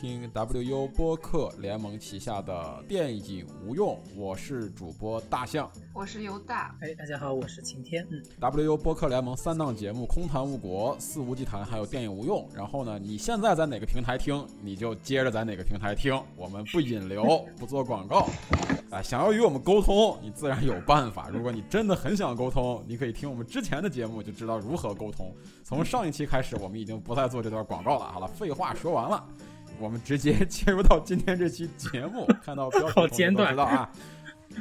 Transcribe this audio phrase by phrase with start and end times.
[0.00, 8.06] 听 WU 播客联盟旗下的电影无用，我是主播大象，我是犹大，哎，大家好，我是晴天。
[8.08, 12.48] 嗯，WU 播客联盟三档节目《空谈误国》《肆无忌谈》还有电影无用。
[12.54, 18.28] 然后呢，你现在在哪个平台听，你就接着在哪个平台听，我们不引流， 不做广告。
[18.90, 21.28] 啊，想要与我们沟通，你自然有办法。
[21.28, 25.34] 如果你真的很想沟通，你可以听我们之前的节目，就知道如何沟通。
[25.64, 28.12] 从上一期开始，我们已经不再做这段广告了。
[28.12, 29.28] 好了，废话说完了，
[29.78, 32.26] 我们直接 切入到今天这期节目。
[32.44, 33.90] 看到标题好简短，知道啊？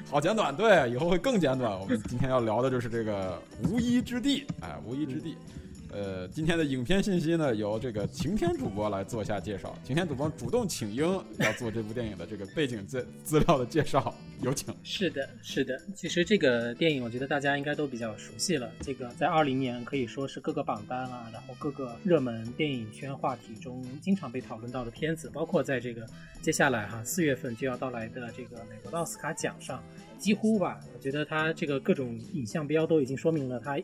[0.09, 1.79] 好简短，对，以后会更简短。
[1.79, 5.35] 我们今天要聊的就是这个无依之地，哎，无依之地。
[5.97, 9.75] 呃，今天的影片信息呢，由这个晴天主播来做一下介绍。
[9.83, 14.71] 晴天主播主动请缨要做这部电影的这个背景资资料的介绍，有请。
[14.83, 15.75] 是的，是的。
[15.95, 18.71] 其实这个电影，我觉得大家应该都比较熟悉了。
[18.81, 26.05] 这个在二零年可以说是各个榜单啊，然后各个热门电影圈话题中经常被讨论到的片子，包括在这个
[26.43, 29.83] 接下来哈四月份就要到来的这个美国的奥斯卡奖上。
[30.19, 33.77] 几乎吧，我觉得它这个各种影像标都已经说明了它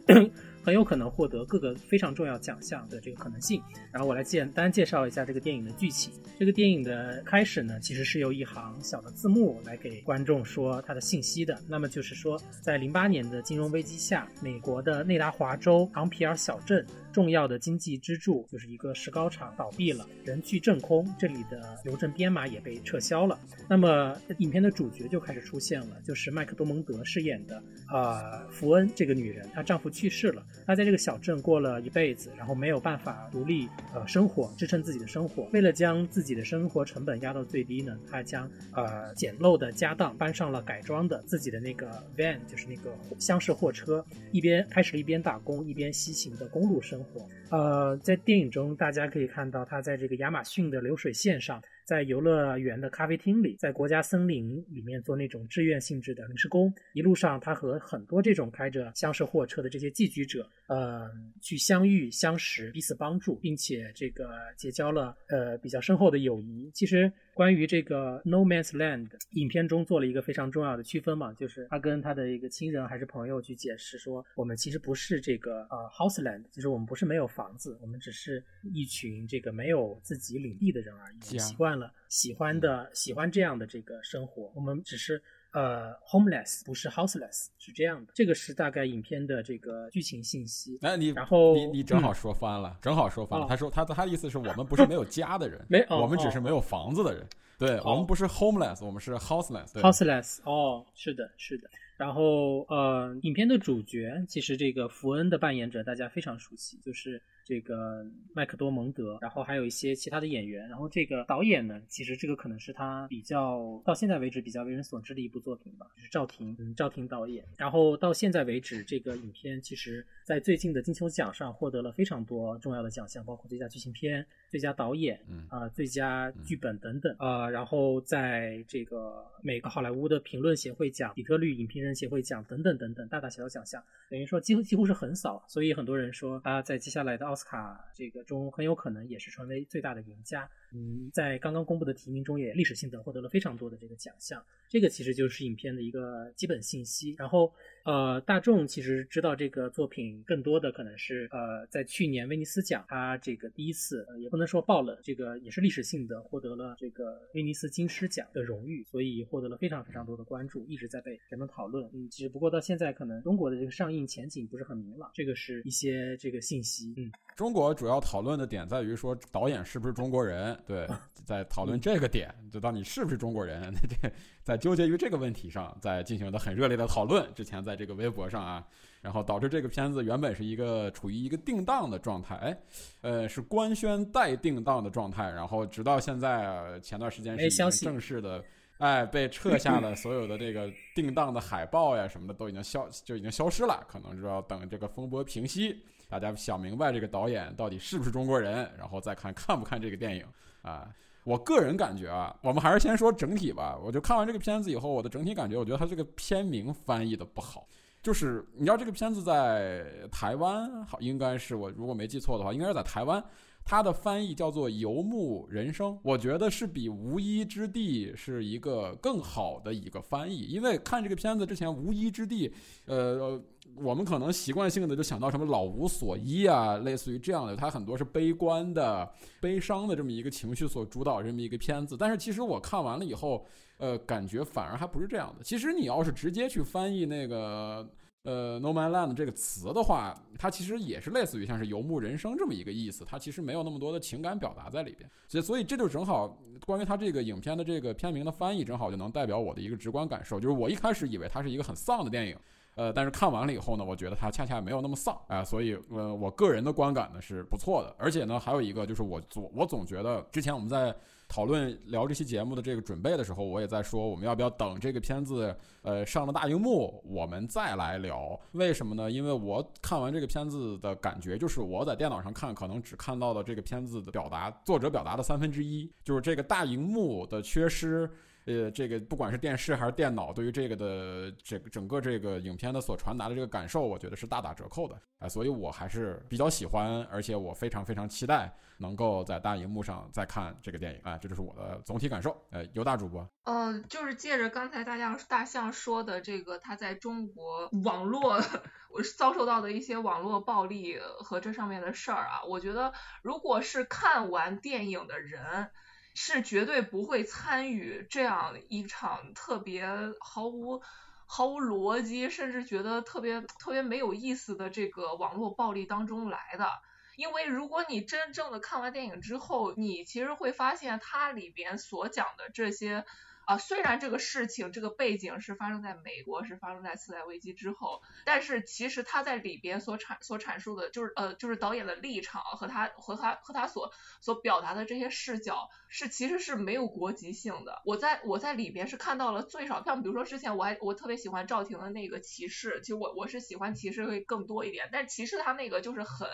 [0.64, 3.62] 很有可能获得各个非常重要奖项的这个可能性。
[3.92, 6.14] 然后我来简单介绍一下这个电影的剧情。
[6.40, 11.60] 这个电影的开始呢，其实是由一行小的字幕来给观众说它的信息的。
[11.68, 23.40] 那么就是说，在零八年的金融危机下，美国的内达华州昂皮尔小镇重要的经济支柱就是一个石膏厂倒闭了，人去镇空，这里的邮政编码也被撤销了。
[23.70, 26.34] 那么影片的主角就开始出现了，就是。
[26.34, 35.44] 麦克多蒙德饰演的啊，福恩这个女人，她丈夫去世了，她在这个小镇过了一辈子，然后没有办法独立呃生活，支撑自己的生活。
[35.54, 47.03] 为了将自己的生活成本压到最低呢，她将呃简陋的家当搬上了改装的自己的那个 van，就是那个厢式货车，一边开始一边打工一边西行的公路生活
[47.50, 51.62] 呃，在电影中大家可以看到，他在这个亚马逊的流水线上。
[51.86, 66.72] 在游乐园的咖啡厅里，在国家森林里面做那种志愿性质的临时工，一路上他和很多这种开着厢式货车的这些寄居者，呃，去相遇、相识、彼此帮助，并且这个结交了呃比较深厚的友谊。
[66.74, 67.12] 其实。
[67.34, 85.22] 关于这个 No Man's Land 影片中做了一个非常重要的区分嘛，就是他跟他的一个亲人还是朋友去解释说，我们其实不是这个呃 House Land，就是我们不是没有房子，我们只是一群这个没有自己领地的人而已，习惯了喜欢的喜欢这样的这个生活，我们只是。
[85.54, 88.12] 呃，homeless 不是 houseless，是这样的。
[88.14, 90.78] 这个是大概影片的这个剧情信息。
[90.82, 93.48] 哎，你然后你你正好说翻了，正好说翻了。
[93.48, 97.26] 他说他他的意思是我们不是没有家的人，没，我们只是没有房子的人。
[97.58, 99.68] 对我们不是 homeless，我们是 houseless。
[99.74, 101.70] houseless，哦，是的，是的。
[101.98, 107.22] 然后呃，影片的主角其实这个福恩的扮演者大家非常熟悉，就是。
[107.46, 117.46] 这个麦克多蒙德，然后还有一些其他的演员，然后这个导演呢，其实这个可能是他比较到现在为止比较为人所知的一部作品吧，就是赵婷，嗯，赵婷导演。
[117.58, 125.20] 然后到现在为止，这个影片其实在最近的金球奖上获得了非常多重要的奖项，包括最佳剧情片、最佳导演，
[125.50, 127.50] 啊，最佳剧本等等啊。
[127.50, 135.44] 然后在这个美国好莱坞的评论协会奖、底特律影评人协会奖等等等等大大小小奖项，等于说几乎几乎是横扫。
[135.48, 140.48] 所以很多人说他在接下来的奥斯卡这个中很有可能也是成为最大的赢家。
[140.72, 144.40] 嗯，在刚刚公布的提名中也历史性的获得了非常多的这个奖项。
[144.74, 147.14] 这个其实就是影片的一个基本信息。
[147.20, 147.54] 然后，
[147.86, 161.88] 呃，大众其实知道这个作品更多的可能是呃，在去年威尼斯奖，它这个第一次也不能说爆冷，这个也是历史性的获得了这个威尼斯金狮奖的荣誉，所以获得了非常非常多的关注，一直在被人们讨论。
[161.94, 166.96] 嗯，只不过到现在可能中国的这个上映前景不是很明朗，这个是一些这个信息。
[166.98, 167.12] 嗯。
[167.36, 170.88] 中国主要讨论的点在于说导演是不是中国人，对，
[171.26, 174.12] 在讨论这个点，就到你是不是中国人，这
[174.44, 177.28] 在纠结于这个问题上，在进行的很热烈的讨论。
[177.34, 178.64] 之前在这个微博上啊，
[179.02, 182.58] 然后导致这个片子原本是一个处于一个定档的状态，哎，
[183.02, 187.50] 呃，是官宣待定档的状态，然后直到现在前段时间是
[187.84, 188.44] 正式的，哎，
[188.84, 195.82] 哎被撤下的所有的这个定档的海报呀什么的都已经消就已经消失了，可能就要等这个风波平息。
[196.10, 200.26] 大家想明白这个导演到底是不是中国人，然后再看看不看这个电影
[200.64, 200.88] 啊？
[201.24, 203.80] 我个人感觉啊，我们还是先说整体吧。
[203.82, 207.66] 我就看完这个片子以后，我的整体感觉，我觉得它这个片名翻译的不好。
[208.02, 213.24] 就是你知道这个片子在台湾，好应该是我如果没记错的话，应该是在台湾。
[213.66, 220.42] 它的翻译叫做《游牧人生》，我觉得是比《无依之地》是一个更好的一个翻译。
[220.42, 222.50] 因为看这个片子之前，《无依之地》
[222.86, 223.42] 呃，
[223.76, 231.96] 我们可能习惯性的就想到什么老无所依啊，类似于这样的，它很多是悲观的、悲伤的这么一个情绪所主导这么一个片子。
[231.98, 233.46] 但是其实我看完了以后，
[233.78, 235.44] 呃，感觉反而还不是这样的。
[235.44, 237.90] 其实你要是直接去翻译那个
[238.24, 245.10] 呃 “no man land” 这个词的话，它其实也是类似于像是游牧人生这么一个意思，它其实没有那么多的情感表达在里边。
[245.28, 252.38] 所以，所以这就正好关于它这个影片的这个片名的翻译，正好就能代表我的一个直观感受，就是我一开始以为它是一个很丧的电影。
[252.76, 257.96] 呃，但是看完了以后呢，我觉得它恰恰没有那么丧啊，所以呃，我个人的观感呢是不错的。
[258.00, 260.96] 而且呢，还有一个就是我总我总觉得，之前我们在
[261.34, 268.40] 讨论聊这期节目的这个准备的时候，我也在说，我们要不要等这个片子呃上了大荧幕，我们再来聊？
[268.52, 269.10] 为什么呢？
[269.10, 278.08] 因为我看完这个片子的感觉，就是我在电脑上看，可能只看到了这个片子的表达，作者表达的三分之一，就是这个大荧幕的缺失。
[278.46, 292.36] 呃，这个不管是电视还是电脑，对于这个的这个整个这个影片的所传达的这个感受，我觉得是大打折扣的啊，所以我还是比较喜欢，而且我非常非常期待能够在大荧幕上再看这个电影啊，这就是我的总体感受。
[292.50, 298.42] 呃，尤大主播，呃，就是借着刚才大家大象说的这个，他在中国网络
[298.90, 302.92] 我遭受到的一些网络暴力和这上面的事儿啊，我觉得
[303.22, 305.70] 如果是看完电影的人。
[306.14, 309.88] 是绝对不会参与这样一场特别
[310.20, 310.82] 毫无
[311.26, 316.70] 毫无逻辑，甚至觉得特别特别没有意思的这个网络暴力当中来的。
[317.16, 323.06] 因为如果你真正的看完电影之后，你其实会发现它里边所讲的这些。
[323.46, 333.92] 啊，虽然这个事情这个背景是发生在美国，是发生在次贷危机之后，但是其实他在里边所阐所阐述的，就是呃，就是导演的立场和他和他和他所
[334.22, 337.82] 所表达的这些视角，是其实是没有国籍性的。
[337.86, 346.28] 我在我在里边是看到了最少，像比如说之前我还我特别喜欢赵婷的那个骑士，其实我我是喜欢骑士会更多一点，但是骑士他那个就是很。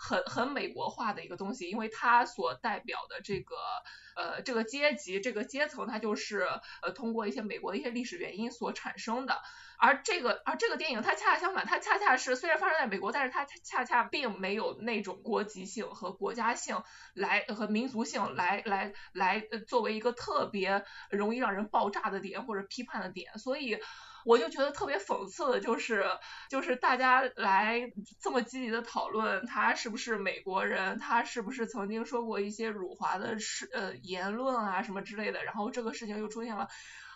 [0.00, 3.56] 很很美国化的一个东西，因为它所代表的这个
[4.14, 6.46] 呃这个阶级这个阶层，它就是是
[6.82, 9.40] 呃通过一些美国的一些历史原因所产生的。
[9.80, 16.82] 而这个而这个电影它恰恰相反，它恰恰是虽然发生在美国，但是它恰恰并没有那种国籍性和国家性
[17.14, 23.78] 来和民族性来来来作为一个特别容易让人爆炸的点或者批判的点，所以。
[24.28, 26.04] 我就觉得特别讽刺的就是，
[26.50, 27.90] 就是大家来
[28.20, 36.68] 这么积极的讨论他是不是美国人，他是不是曾经说过一些辱华的事呃言论啊什么之类的，然后这个事情又出现了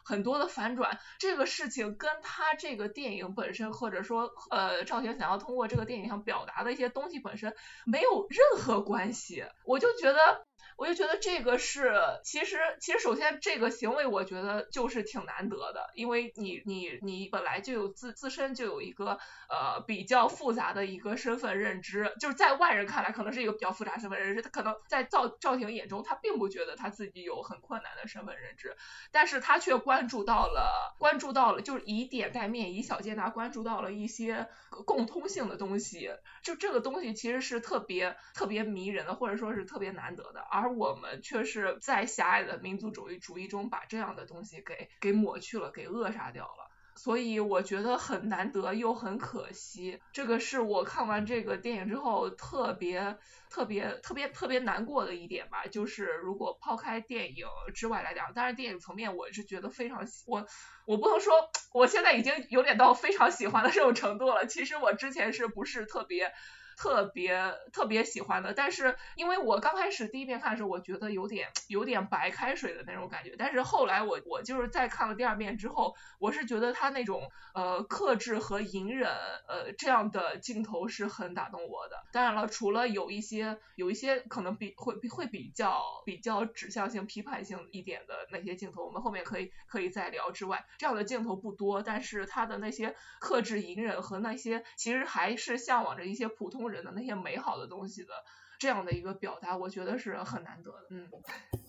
[0.02, 7.54] 很多的反转，这个事情跟他这个电影本身，或者说呃赵婷想要通过这个电影想表达的一些东西本身
[7.84, 10.46] 没有任何关系，我就觉得。
[10.76, 11.92] 我就觉得这个是，
[12.24, 28.76] 其实其实首先这个行为我觉得就是挺难得的，因为你你你本来就有自自身就有一个呃比较复杂的一个身份认知，就是在外人看来可能是一个比较复杂身份认知，他可能在赵赵婷眼中他并不觉得他自己有很困难的身份认知，
[29.12, 34.48] 但是他却关注到了关注到了就是以点带面以小见大，关注到了一些
[34.86, 36.10] 共通性的东西，
[36.42, 40.61] 就这个东西其实是特别特别迷人的，或者说是特别难得的，而。
[40.62, 46.70] 而我们却是在狭隘的民族主义主义中把这样的东西给给抹去了，给扼杀掉了。
[46.94, 53.16] 所以我觉得很难得又很可惜，这个是我看完这个电影之后特别
[53.50, 55.66] 特别特别特别难过的一点吧。
[55.66, 60.46] 就是如果抛开电影之外来讲，当然电影层面我是觉得非常喜我
[60.84, 61.32] 我不能说
[61.72, 64.46] 我现在已经有点到非常喜欢的这种程度了。
[64.46, 66.32] 其实我之前是不是特别。
[66.76, 79.10] 特别特别喜欢的，但是因为我刚开始第一遍看的时候，我觉得有点有点白开水的那种感觉，但是后来我我就是在看了第二遍之后，我是觉得他那种呃克制和隐忍
[79.48, 81.96] 呃这样的镜头是很打动我的。
[82.12, 96.61] 当然了，除了有一些有一些可能比会会比较比较指向性、批判性一点的那些镜头，我们后面可以可以再聊之外，这样的镜头不多，但是他的那些克制、隐忍和那些其实还是向往着一些普通。
[96.62, 98.10] 工人的那些美好的东西的
[98.56, 100.86] 这样的一个表达，我觉得是很难得的。
[100.90, 101.08] 嗯，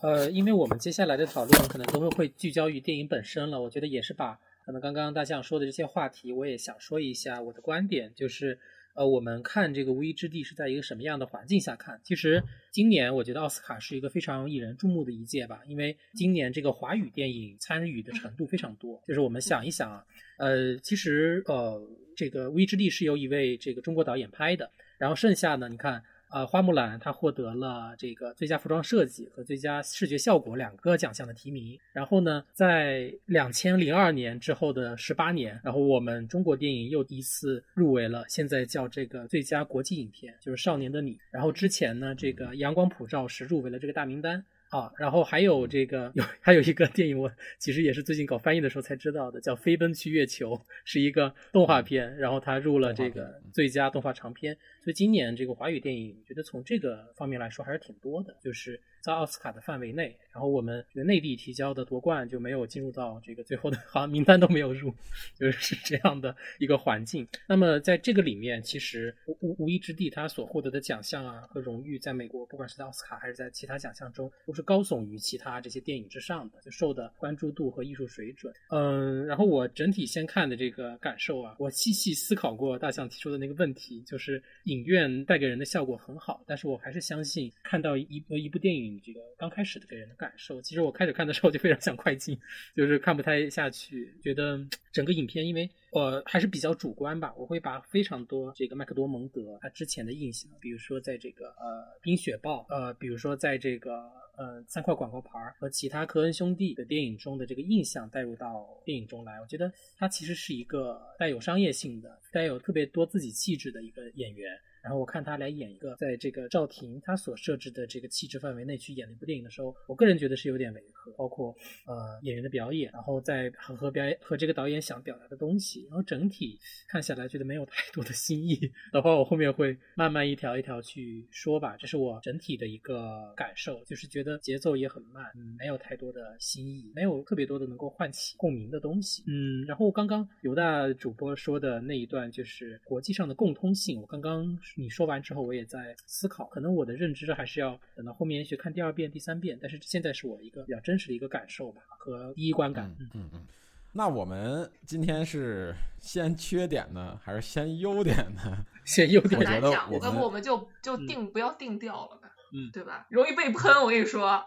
[0.01, 8.59] 呃，因为我们接下来的讨论可能都会会聚焦于电影本身了，我觉得也是把可能刚刚大象说的这些话题，我也想说一下我的观点，就是
[8.93, 11.99] 呃，我们看这个《无依之地》是在一个什么样的环境下看？
[12.03, 19.01] 其实今年我觉得奥斯卡是一个非常引人注目的一届吧，因为今年这个华语电影参与的程度非常多。
[19.07, 20.05] 就是我们想一想啊，
[20.37, 21.81] 呃，其实呃，
[22.15, 24.69] 这个《无依之地》是由一位这个中国导演拍的。
[24.97, 25.67] 然后剩下呢？
[25.69, 31.77] 你看，呃，花木兰她获得了这个最佳服装设计和最佳视觉效果两个奖项的提名。
[31.91, 41.11] 然后呢，在两千零二年之后的十八年，然后我们中国电影又一次入围了，现在叫这个最佳国际影片，就是《少年的你》。
[41.31, 44.43] 然后之前呢，这个《阳光普照》是入围了这个大名单。
[44.69, 54.57] 啊，然后还有这个有还有一个电影，我其实也是最近搞翻译的时候才知道的，叫《飞奔去月球》，是一个动画片，然后它入了这个最佳动画长片。
[54.83, 58.79] 所以今年这个华语电影，我觉得从这个方面来说还是挺多的，就是。
[59.03, 64.95] 在奥斯卡的范围内，然后我们这个内地提交的夺冠就没有进入到这个最后的，好像名单都没有入，
[65.37, 67.27] 就是这样的一个环境。
[67.45, 78.53] 那么在这个里面，其实无无无一之地，他所获得的奖项啊和荣誉，在美国不管是在奥斯卡还是在其他奖项中，都是高耸于其他这些电影之上的，就受的关注度和艺术水准。
[78.69, 84.41] 嗯，然后我整体先看的这个感受啊，我细细思考过大象提出的那个问题，就是
[84.73, 88.99] 影院带给人的效果很好，但是我还是相信看到一部一部电影。
[89.05, 92.35] 这个刚开始的给人的感受，其实我开始看的时候就非常想快进，
[92.75, 94.59] 就是看不太下去，觉得
[94.91, 114.59] 整个影片因为我还是比较主观吧，我会把非常多这个麦克多蒙德他之前的印象，比如说在这个呃冰雪暴，呃比如说在这个呃三块广告牌和其他科恩兄弟的电影中的这个印象带入到电影中来，我觉得他其实是一个带有商业性的、带有特别多自己气质的一个演员。
[114.83, 126.59] 然后我看他来演一个，在这个赵婷他所设置的这个气质范围内去演的一部电影的时候，我个人觉得是有点违和，包括呃演员的表演，然后在和和表演和这个导演想表达的东西，然后整体
[126.89, 128.59] 看下来觉得没有太多的新意
[128.91, 131.77] 的话，我后面会慢慢一条一条去说吧。
[131.77, 139.63] 这是我整体的一个感受，就是觉得节奏也很慢，嗯，没有太多的新意，没有特别多的能够唤起共鸣的东西，嗯。
[139.65, 144.59] 然后刚刚犹大主播说的那一段就是国际上的共通性，我刚刚。
[144.75, 149.57] 你说完之后，我也在思考，可能我的认知还是要等到后面去看第二遍、第三遍。
[149.61, 152.93] 但是现在是我一个比较真实的一个感受吧，和第一观感。
[153.13, 153.45] 嗯嗯。
[153.91, 158.65] 那我们今天是先缺点呢，还是先优点呢？
[158.83, 159.39] 先优点。
[159.39, 163.05] 我觉得，要不我们就就定不要定调了吧，嗯，对吧？
[163.11, 164.43] 容易被喷，我跟你说。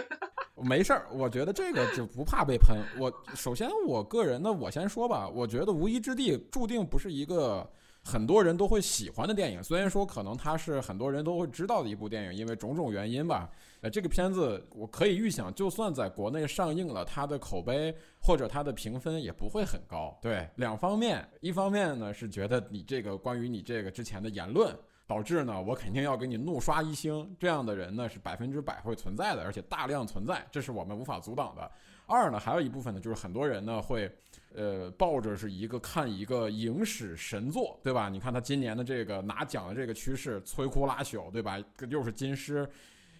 [0.62, 2.76] 没事儿，我觉得这个就不怕被喷。
[2.98, 7.66] 我首先，我个人呢，我先说吧，我觉得《无依之地》注定不是一个。
[8.06, 13.50] 很多人都会喜欢的电影，虽然说可能它是很多人都会知道的一部电影，因为种种原因吧。
[13.80, 20.16] 呃，这个片子我可以预想，就算在国内上映了，它的口碑或者它的评分也不会很高。
[20.20, 31.70] 对，两方面，一方面呢是觉得你这个关于你这个之前的言论，导致呢我肯定要给你怒刷一星，这样的人呢是百分之百会存在的，而且大量存在，这是我们无法阻挡的。
[32.06, 34.14] 二呢，还有一部分呢，就是很多人呢会。
[34.54, 38.08] 呃，抱着是一个看一个影史神作，对吧？
[38.08, 41.58] 你看他今年的这个拿奖的这个趋势，摧枯拉朽，对吧？
[41.90, 42.68] 又是金狮，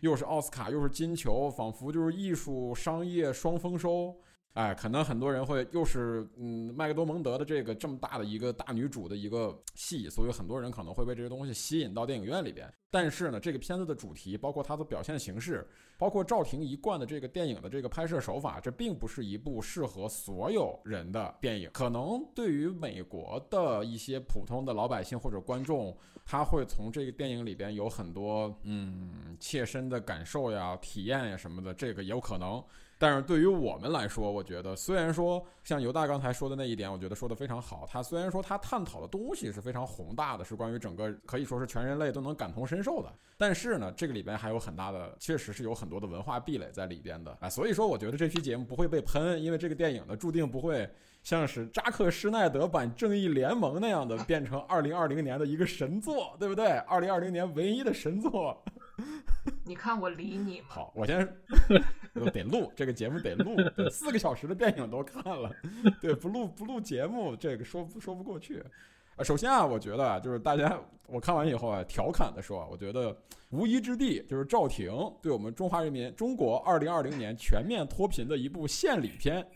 [0.00, 4.16] 又是奥斯卡，又是金球，仿佛就是艺术商业双丰收。
[4.54, 12.72] 哎，可能很多人会又是嗯麦克多蒙德的这个这么大的一个大女主的一个戏，所以很多人可能会被这些东西吸引到电影院里边。
[12.88, 15.68] 但是呢，这个片子的主题，包括它的表现形式，
[15.98, 21.68] 包括赵婷一贯的这个电影的这个拍摄手法，这并不是一部适合所有人的电影。
[21.72, 32.62] 可能对于美国的一些普通的老百姓或者观众，他会从这个电影里边有很多嗯切身的感受呀、体验呀什么的，这个也有可能。
[32.98, 37.86] 但是对于我们来说，我觉得虽然说像犹大刚才说的那一点，我觉得说的非常好。
[37.90, 43.12] 他虽然说他探讨的东西是非常宏大的，是关于整个可以说是全人类都能感同身受的。
[43.36, 47.36] 但是呢，这个里边还有很大的，确实是有很多的文化壁垒在里边的。
[47.40, 50.88] 啊，所以说我觉得这期节目不会被喷，因为这个电影呢注定不会
[51.22, 56.68] 像是扎克施耐德版《正义联盟》那样的 变成二零二零年的一个神作，对不对？
[56.86, 58.62] 二零二零年唯一的神作。
[59.64, 60.66] 你看我理你吗？
[60.68, 61.26] 好，我先
[62.32, 63.56] 得录这个节目，得录
[63.90, 65.50] 四个小时的电影都看了，
[66.00, 68.62] 对，不录不录节目，这个说说不过去。
[69.16, 73.16] 啊，首先啊，我觉得就是大家我看完以后啊，调侃的说啊，我觉得
[73.50, 74.92] 无一之地就是赵婷
[75.22, 79.46] 对我们中华人民中国二零二零年全面脱贫的一部献礼片。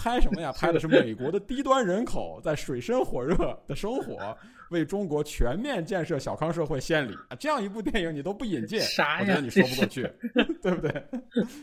[0.00, 0.52] 拍什么呀？
[0.52, 4.38] 拍的是美国的低端人口在水深火热的生活，
[4.70, 7.36] 为中国全面建设小康社会献礼啊！
[7.38, 8.80] 这样一部电影你都不引进，
[9.20, 10.02] 我觉得你说不过去，
[10.62, 11.04] 对不对？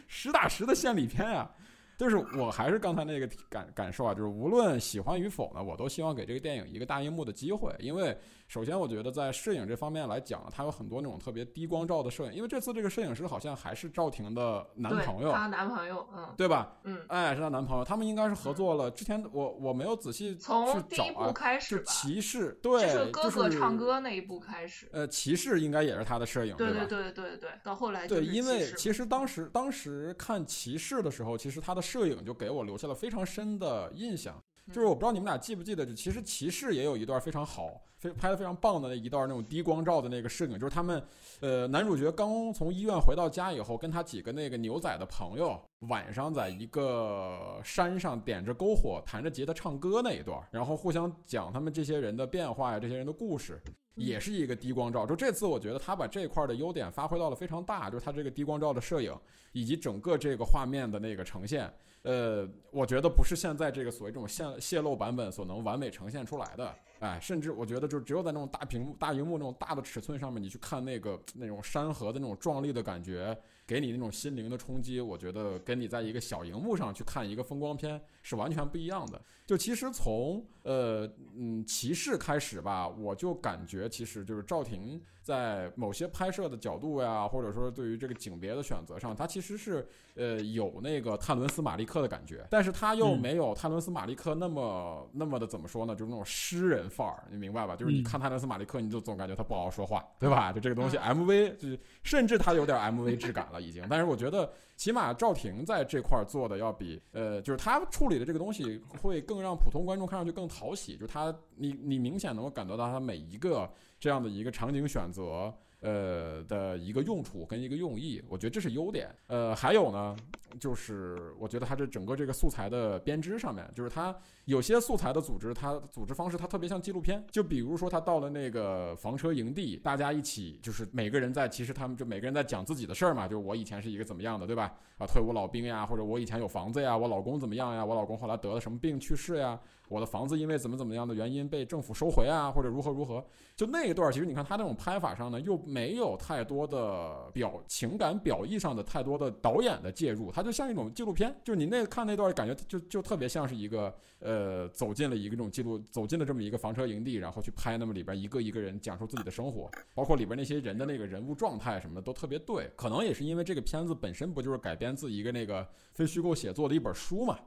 [0.08, 1.50] 实打实的献礼片啊！
[1.98, 16.78] 就是我还是刚才那个感感受啊，就是无论喜欢与否呢，我都希望给这个电影一个大荧幕的机会，因为首先，我觉得在摄影这方面来讲，它有很多那种特别低光照的摄影，因为这次这个摄影师好像还是赵婷的男朋友，她男朋友，嗯，对吧？
[16.84, 18.92] 嗯，哎，是她男朋友，他们应该是合作了。
[18.92, 24.88] 之前我我没有仔细从第一部开始吧，骑士，对，就是哥哥唱歌那一部开始。
[24.92, 34.44] 呃，骑士应该也是他的摄影，对对对对对对，到后来对，因为其实当时当时看骑士的时候，其实他的摄影就给我留下了非常深的印象。
[34.72, 41.04] 就是我不知道你们俩记不记得，就其实骑士也有一段非常好、非拍的非常棒的那一段那种低光照的那个摄影，就是他们，
[41.40, 53.62] 呃，男主角刚从医院回到家以后，跟他几个那个牛仔的朋友晚上在一个山上点着篝火，弹着吉他唱歌那一段，然后互相讲他们这些人的变化呀，这些人的故事，
[53.94, 55.06] 也是一个低光照。
[55.06, 59.16] 就这次我觉得他把这块的优点发挥到了非常大，就是他这个低光照的摄影
[59.52, 61.72] 以及整个这个画面的那个呈现。
[62.06, 73.36] 呃，我觉得不是现在这个所谓这种泄泄露版本所能完美呈现出来的，哎，甚至我觉得就只有在那种大屏幕、大荧幕那种大的尺寸上面，你去看那个那种山河的那种壮丽的感觉，
[73.66, 79.22] 给你那种心灵的冲击，我觉得跟你在一个小荧幕上去看一个风光片是完全不一样的。
[79.46, 85.00] 就其实从呃嗯骑士开始吧，我就感觉其实就是赵婷。
[85.22, 95.96] 在某些拍摄的角度呀，或者说对于这个景别的选择上，他其实是呃有那个泰伦斯马利克的感觉，但是他又没有泰伦斯马利克那么那么的怎么说呢？
[95.96, 97.76] 就是那种诗人范儿，你明白吧？
[97.76, 100.54] 就是你看泰伦斯马利克，你就总感觉他不好好说话，对吧？
[100.54, 103.84] 就这个东西，MV 就是甚至他有点 MV 质感了已经。
[103.90, 113.70] 但是我觉得起码赵婷在这块儿做的要比呃，就是他处理的这个东西会更让普通观众看上去更讨喜，就是他你你明显能够感觉到他每一个。
[113.98, 119.10] 这样的一个场景选择，呃的一个用处跟一个用意，我觉得这是优点。
[119.28, 120.16] 呃，还有呢，
[120.60, 124.16] 就是我觉得他这整个这个素材的编织上面，就是他
[124.46, 127.24] 有些素材的组织，它组织方式它特别像纪录片。
[127.32, 134.72] 就比如说，他到了那个房车营地，大家一起就是每个人在，其实他们就每个人在讲自己的事儿嘛，就是我以前是一个怎么样的，对吧？
[134.98, 137.84] 啊，退伍老兵呀，或者我以前有房子呀，我老公怎么样呀？
[137.84, 139.60] 我老公后来得了什么病去世呀？
[139.88, 143.24] 我的房子因为怎么怎么样的原因被政府收回啊，或者如何如何？
[143.56, 151.36] 就那一段，其实你看他那种拍法上呢，又没有太多的表情感表意上的太多的导演的介入，它就像一种纪录片。
[151.44, 154.35] 就是你那看那段，感觉就就特别像是一个呃，
[154.70, 162.70] 走进了一个这种记录，走进了这么一个房车营地，然后去拍那么里边一个一个人讲述自己的生活，包括里边那些人的那个人物状态什么的都特别对。
[162.76, 167.40] 可能也是因为这个片子本身不就是改编自一个那个非虚构写作的一本书嘛？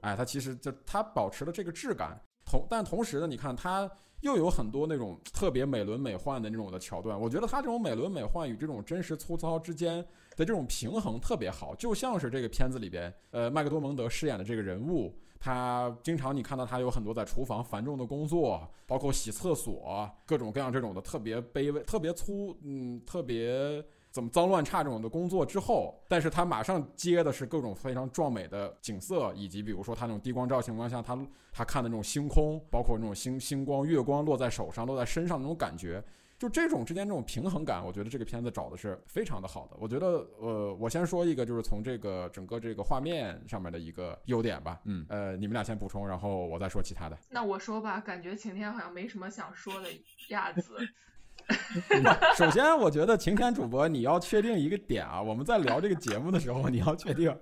[0.00, 2.20] 哎，它其实就它保持了这个质感。
[2.44, 9.96] 同但同时呢，你看它又有很多那种特别美轮美奂的那种的桥段，我觉得它这种美轮美奂与这种真实粗糙之间
[10.36, 23.84] 的这种平衡特别好，就像是这个片子里边，呃，麦克多蒙德饰演的这个人物，他经常你看到他有很多在厨房繁重的工作，包括洗厕所，各种各样这种的特别卑微、特别粗，嗯，特别。
[24.10, 31.18] 怎么脏乱差这种的工作之后，但是他马上接的是各种非常壮美的景色，以及比如说他那种低光照情况下，他
[31.52, 36.02] 他看的那种星空，包括那种星星光、月光落在手上、落在身上那种感觉，
[36.38, 39.76] 就这种之间这种平衡感，我觉得这个片子找的是非常的好的。
[39.78, 44.78] 我觉得，呃，我先说一个，就是从这个整个这个画面上面的一个优点吧。
[44.84, 47.16] 嗯，呃，你们俩先补充，然后我再说其他的。
[47.30, 49.88] 那我说吧，感觉晴天好像没什么想说的
[50.28, 50.76] 样子。
[52.36, 57.36] 首先，我觉得晴天主播你要确定一个点啊，我们在聊这个节目的时候，你要确定，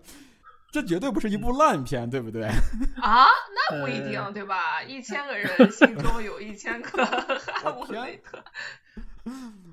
[0.71, 2.45] 这绝对不是一部烂片，对不对？
[3.01, 3.27] 啊，
[3.71, 4.83] 那不一定，对吧？
[4.83, 8.43] 一千个人心中有一千个哈姆雷特。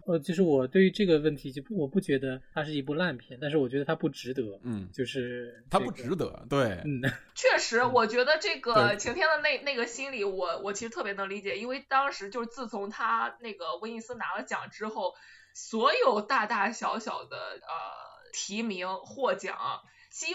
[0.06, 4.60] 呃，其实我对于这个问题就我不觉得它是一部烂片，但是我觉得它不值得。
[4.64, 6.46] 嗯，就是它不值得。
[6.50, 7.02] 对，嗯，
[7.36, 15.14] 确实，我觉得这个晴天的那那个心理，我我其实特别能理解，因为当时就是自从他那个威尼斯拿了奖之后，
[15.54, 20.28] 所有大大小小的呃提名获奖，几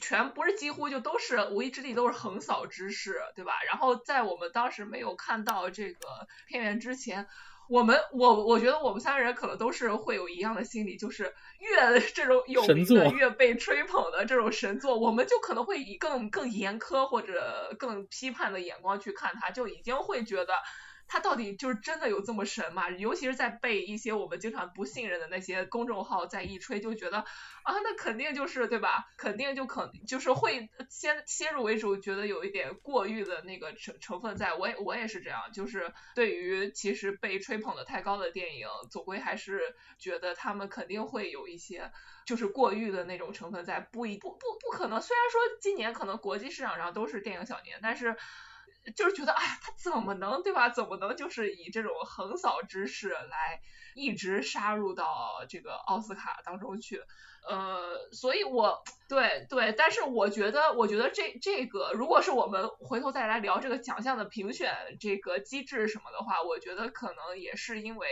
[0.00, 3.62] 全不是几乎就都是无一之地都是横扫之势，对吧？
[3.66, 7.26] 然后在我们当时没有看到这个片源之前。
[7.68, 20.54] 我们我我觉得我们三个人可能都是会有一样的心理，就是越 这种有名的越被吹捧的这种神作，我们就可能会以更更严苛或者更批判的眼光去看它，就已经会觉得。
[21.12, 22.88] 他到底就是真的有这么神吗？
[22.88, 29.10] 尤其是在被一些我们经常不信任的那些公众号在一吹，就觉得啊，那肯定就是对吧？
[29.18, 34.54] 肯定就可就是会先先入为主，觉得有一点过誉的那个成成分在。
[34.54, 39.60] 我也我也是这样，就是对于其实被吹捧的太高的电影，总归还是
[39.98, 41.92] 觉得他们肯定会有一些
[42.24, 43.80] 就是过誉的那种成分在。
[43.80, 48.16] 不一不不不可能，虽然说今年可能国际市场上都是电影小年，但是。
[48.96, 50.68] 就是觉得，哎，他怎么能对吧？
[50.68, 53.60] 怎么能就是以这种横扫之势来
[53.94, 57.02] 一直杀入到这个奥斯卡当中去？
[57.48, 68.08] 呃，所以我对对，但是我觉得，我觉得这这个，如果是我们回头再来聊这个奖项的评选这个机制什么的话，我觉得可能也是因为。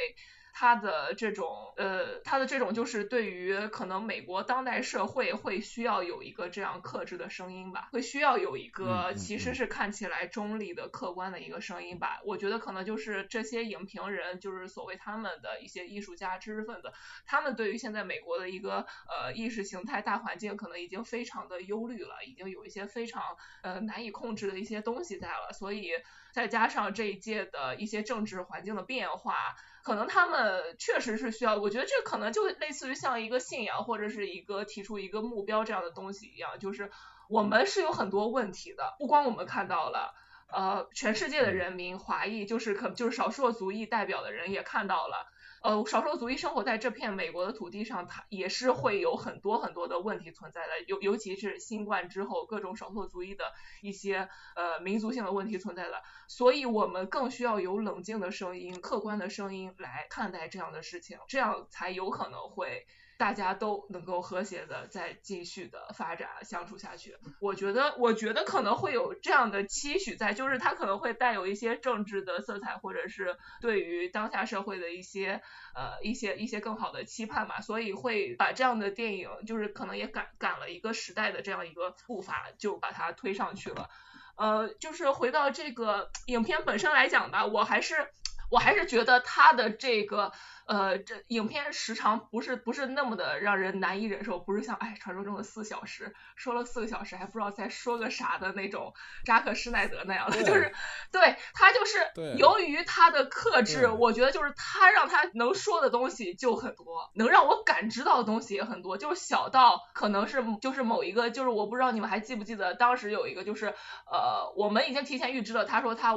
[0.52, 12.20] 他的这种呃，他的这种就是对于可能美国当代社会会需要有一个这样克制的声音吧，会需要有一个其实是看起来中立的客观的一个声音吧。
[12.24, 16.92] 我觉得可能就是这些影评人，就是所谓他们的一些艺术家、知识分子，
[17.24, 23.22] 他们对于现在美国的一个呃意识形态大环境，可能已经非常的忧虑了，已经有一些非常
[23.62, 25.92] 呃难以控制的一些东西在了，所以
[26.32, 29.54] 再加上这一届的一些政治环境的变化。
[29.90, 36.92] 可能他们确实是需要，我觉得这可能就类似于像一个信仰或者是一个提出一个目标这样的东西一样，就是
[37.28, 40.14] 我们是有很多问题的，不光我们看到了，
[40.52, 45.26] 呃，全世界的人民，华裔就是可就是少数族裔代表的人也看到了。
[45.62, 53.44] 呃，少数族裔生活在这片美国的土地上，它也是会有很多很多的问题存在的，尤尤其是新冠之后，各种少数族裔的
[53.82, 62.86] 一些呃民族性的问题存在的，所以我们更需要有冷静的声音、客观的声音来看待这样的事情，这样才有可能会。
[63.20, 75.42] 大家都能够和谐的再继续的发展相处下去，我觉得，我觉得可能会有这样的期许在，就是它可能会带有一些政治的色彩，或者是对于当下社会的一些
[75.74, 83.90] 呃一些一些更好的期盼吧，所以会把这样的电影，就是可能也赶赶了一个时代的这样一个步伐，就把它推上去了。
[84.36, 88.08] 呃，就是回到这个影片本身来讲吧，我还是
[88.50, 90.32] 我还是觉得他的这个。
[90.66, 100.72] 呃，这影片时长不是不是那么的让人难以忍受，不是像哎传说中的四小时，说了四个小时还不知道在说个啥的那种扎克施耐德那样的，就是
[101.10, 101.98] 对他就是
[102.36, 113.74] 由于他的克制，我觉得就是他让他能说的东西就很多，能让我感知到的东西也很多，就是小到可能是就是某一个，就是我不知道你们还记不记得当时有一个就是
[114.06, 116.14] 呃我们已经提前预知了，他说他。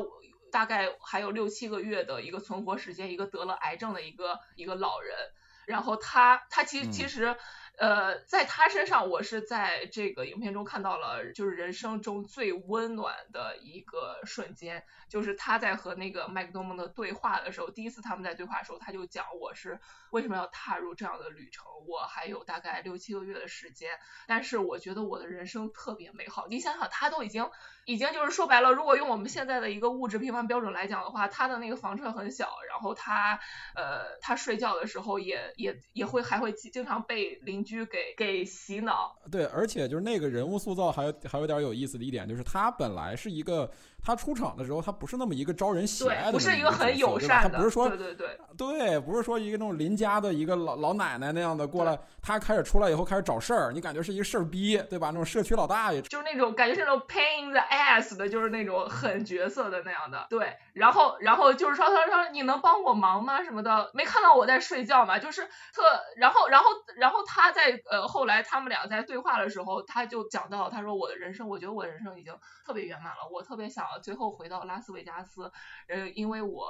[0.53, 5.17] 大概还有六七个月的一个存活时间，一个得了癌症的一个一个老人，
[5.65, 7.35] 然后他他其实其实
[7.77, 14.83] 呃在他身上，我是在这个影片中看到了就是人生中最温暖的一个瞬间。
[15.09, 21.65] 就是他在和那个麦克多蒙的对话的时候，第一次他们在对话的时候，他就讲我是为什么要踏入这样的旅程。
[21.87, 23.91] 我还有大概六七个月的时间，
[24.25, 26.47] 但是我觉得我的人生特别美好。
[26.47, 27.47] 你想想，他都已经
[27.85, 33.39] 已经就是说白了，如果用我们现在的一个物质评判标准来讲的话，他的那个房车很小，然后他
[33.75, 39.15] 呃他睡觉的时候也也也会还会经常被邻居给给洗脑。
[39.31, 43.71] 对，而且就是那个人物塑造还有还有点有意思的一点，就是他本来是一个。
[44.03, 55.07] 他出场的时候，他不是那么一个招人喜爱的，不是一个很友善的，他不是说对对对，对，不是说一个那种邻家的一个老老奶奶那样的过来，他开始出来以后开始找事儿，你感觉是一个事儿逼，对吧？
[55.07, 60.57] 那种社区老大爷，就是那种感觉是那种 pain the ass 的，就是那种狠角色的那样的，对。
[60.73, 63.43] 然后，然后就是说，他说你能帮我忙吗？
[63.43, 65.19] 什么的，没看到我在睡觉嘛？
[65.19, 65.83] 就是特，
[66.17, 66.65] 然后，然后，
[66.97, 72.35] 然后他在呃后来他们俩在对话的时候，他就讲到，他说我的人生，我觉得我的人生已经
[72.65, 75.51] 特别圆满了，我特别想最后回到拉斯维加斯，
[75.87, 76.69] 呃，因为我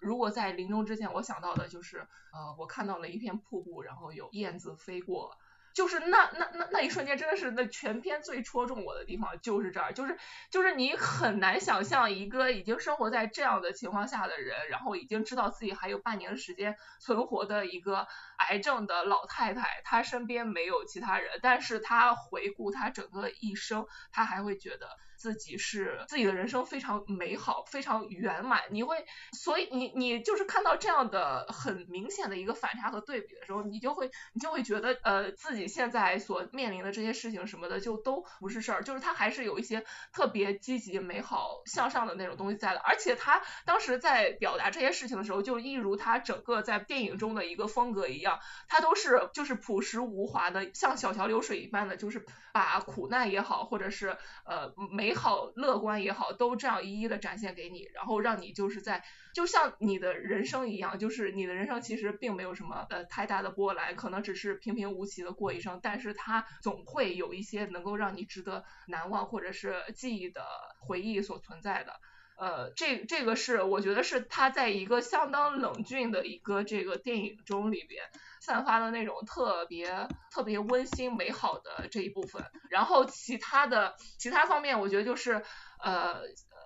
[0.00, 5.36] 如果在临终之前，我想到的就是呃，我看到了一片瀑布，然后有燕子飞过。
[5.74, 10.18] 就是那那那那一瞬间，真的是那全篇最戳中我的地方，就是这儿，就是
[10.50, 18.06] 就是你很难想象一个已经生活在这样的情况下的人，然后已经知道自己还有半年时间存活的一个
[18.38, 24.88] 癌症的老太太，她身边没有其他人，但是她回顾她整个一生，她还会觉得。
[25.16, 28.62] 自己是自己的人生非常美好，非常圆满。
[28.70, 42.80] 你会，所以你你就是看到这样的很明显的一个反差和对比的时候，你就会你就会觉得呃自己现在所面临的这些事情什么的就都不是事儿，就是他还是有一些特别积极、美好、向上的那种东西在的。
[42.80, 55.05] 而且他当时在表达这些事情的时候，就一如他整个在电影中的一个风格一样，他都是就是朴实无华的，像小桥流水一般的，就是把苦难也好，或者是呃美。
[55.06, 70.44] 美好、乐观也好，都这样一一的展现给你，然后让你就是在，就像你的人生一样，就是你的人生其实并没有什么呃太大的波澜，可能只是平平无奇的过一生，但是它总会有一些能够让你值得难忘或者是记忆的
[70.80, 71.92] 回忆所存在的。
[72.36, 78.02] 呃，这这个是我觉得是他在一个相当冷峻的一个这个电影中里边。
[78.38, 85.42] 散发的那种特别特别温馨美好的这一部分，然后其他的其他方面，我觉得就是
[85.82, 86.20] 呃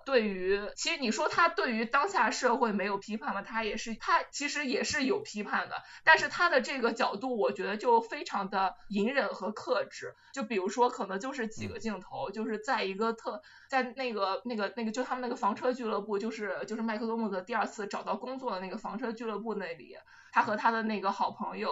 [0.05, 3.41] 对于，其实你说他对于当下社会没有批判吗？
[3.41, 10.13] 他也是，他其实也是有批判的，但是他的这个角度，我觉得就非常的隐忍和克制。
[10.33, 19.95] 就比如说，可能就是几个镜头，就是在一个特，在那个那个那个，就他们那个房车俱乐部，就是就是麦克多姆的第二次找到工作的那个房车俱乐部那里，
[20.31, 21.71] 他和他的那个好朋友。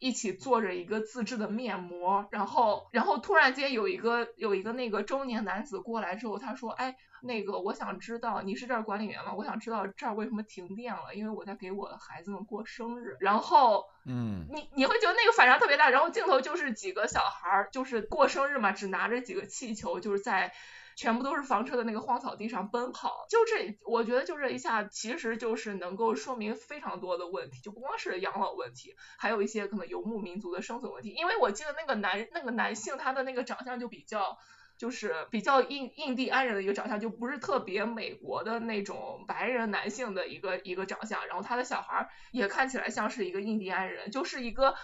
[0.00, 9.34] 一起做着一个自制的面膜，然后，然后突然间有一个有一个那个中年男子过来之后，他说，哎，那个我想知道你是这儿管理员吗？
[9.34, 13.16] 我想知道这儿为什么停电了，因为我在给我的孩子们过生日。
[13.20, 15.90] 然后，嗯，你你会觉得那个反差特别大。
[15.90, 20.52] 然后镜头就是几个小孩儿，就是过生日嘛，只拿着几个气球，就是在。
[20.96, 31.10] 全部都是房车的那个荒草地上奔跑，就这，我觉得就这一下，其实就是能够说明非常多的问题，就不光是养老问题，还有一些可能游牧民族的生存问题。
[31.10, 34.38] 因为我记得那个男那个男性他的那个长相就比较，
[34.76, 41.26] 就是比较印印第安人的一个长相，就不是特别美国的那种白人男性的一个一个长相。
[41.26, 44.74] 然后他的小孩儿也看起来像是一个印第安人，就是一个。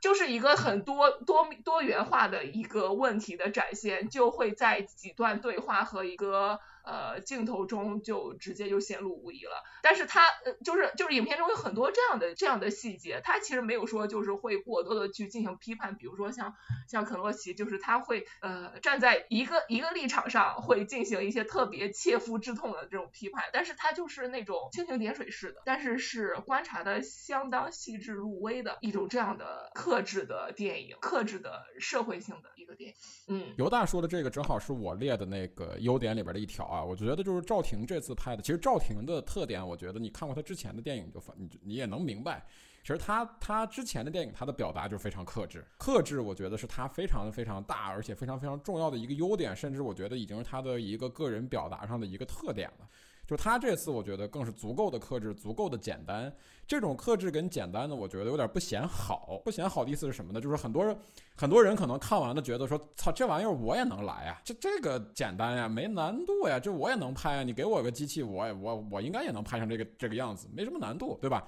[0.00, 6.58] 就是一个很多多多元化的一个问题的展现，就会在几段对话和一个。
[6.90, 9.62] 呃，镜头中就直接就显露无遗了。
[9.80, 15.96] 但是他呃，就是就是影片中有很多这样的这样的细节，他其实没有说就是会过多的去进行批判。
[15.96, 16.54] 比如说像
[16.88, 23.44] 像肯洛奇，就是他会呃站在一个一个立场上，会进行一些特别切肤之痛的这种批判。
[23.52, 32.96] 但是他就是那种蜻蜓点水式的，但是是观察的相当细致入微的一种这样的克制的电影，克制的社会性的一个电影。
[33.28, 36.79] 嗯，尤大说的这个正好是我列的那个优点里边的一条啊。
[36.84, 42.44] 我觉得就是赵婷这次拍的，其实赵婷的特点，我觉得你看过她之前的电影就你你也能明白，
[42.82, 52.88] 其实她她之前的电影她的表达就非常克制，克制我觉得是她非常非常大而且非常非常重要的一个优点，甚至我觉得已经是她的一个个人表达上的一个特点了。
[53.30, 56.34] 就他这次，我觉得更是足够的克制，足够的简单。
[56.66, 59.40] 这种克制跟简单呢，我觉得有点不显好。
[59.44, 60.40] 不显好的意思是什么呢？
[60.40, 60.98] 就是很多人，
[61.36, 67.44] 很多人可能看完了觉得说，操，这玩意儿我也能来啊，这这个简单呀，没难度呀，这我也能拍啊。
[67.44, 71.46] 你给我个机器，我我我应该也能拍成这个这个样子，没什么难度，对吧？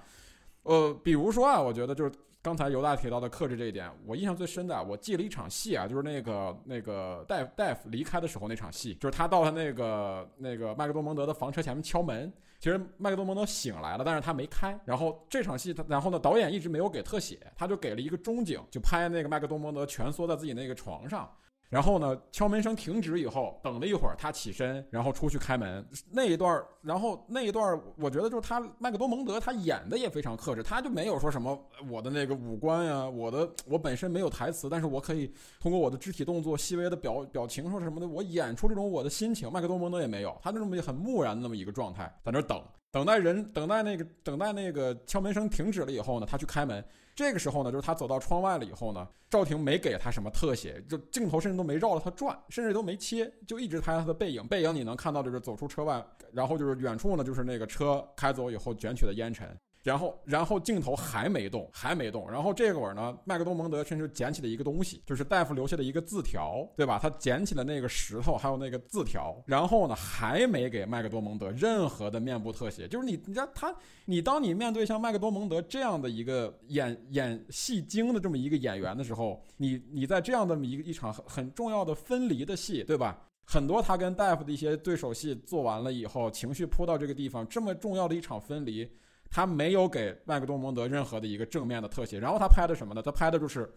[0.63, 2.13] 呃，比如说啊，我觉得就是。
[2.43, 14.77] 刚才犹大提到的克制这一点，我印象最深的，我记了一场戏啊，就是那个那个戴戴夫离开的时候那场戏，就是他到他那个那个麦克多蒙德的房车前面敲门，其实麦克多蒙德醒来了，但是他没开。
[14.85, 21.33] 然后这场戏他，然后呢，导演一直没有给特写，他就给了一个中景，就拍那个麦克多蒙德蜷缩在自己那个床上。
[21.73, 31.59] 然后呢，敲门声停止以后，等了一会儿，他起身，然后出去开门那一段然后那一段我觉得就是他麦克多蒙德他演的也非常克制，他就没有说什么
[31.89, 39.51] 我的那个五官呀，我的我本身没有台词，但是我可以通过我的肢体动作、细微的表表情或者什么的，我演出这种我的心情。
[39.51, 46.85] 麦克多蒙德也没有，他那么很木然的那么一个状态，在那等，等待人，等待那个，等待那个敲门声停止了以后呢，他去开门。
[47.15, 54.47] 这个时候呢，就是他走到窗外了以后呢，赵婷没给他什么特写，就镜头甚至都没绕着他转，甚至都没切，就一直拍他的背影。
[54.47, 59.49] 背影你能看到就是走出车外，然后就是远处呢就是那个车开走以后卷起的烟尘。
[59.83, 62.31] 然后，然后镜头还没动，还没动。
[62.31, 67.01] 然后这会儿呢，麦克多蒙德甚至捡起了一个东西，就是大夫留下的一个字条，对吧？
[67.03, 69.37] 他捡起了那个石头，还有那个字条。
[69.45, 72.87] 然后呢，还没给麦克多蒙德任何的面部特写。
[72.87, 83.19] 就是你，你知道他，你当你面对像麦克多蒙德这样的一个演演戏精的这么一个演员的时候，你你在这样的一个一场很很重要的分离的戏，对吧？
[83.45, 88.89] 很多他跟大夫的一些对手戏做完了以后，情绪扑到这个地方，这么重要的一场分离。
[89.33, 93.01] 他没有给麦克多蒙德任何的一个正面的特写，然后他拍的什么呢？
[93.01, 93.69] 他拍的就是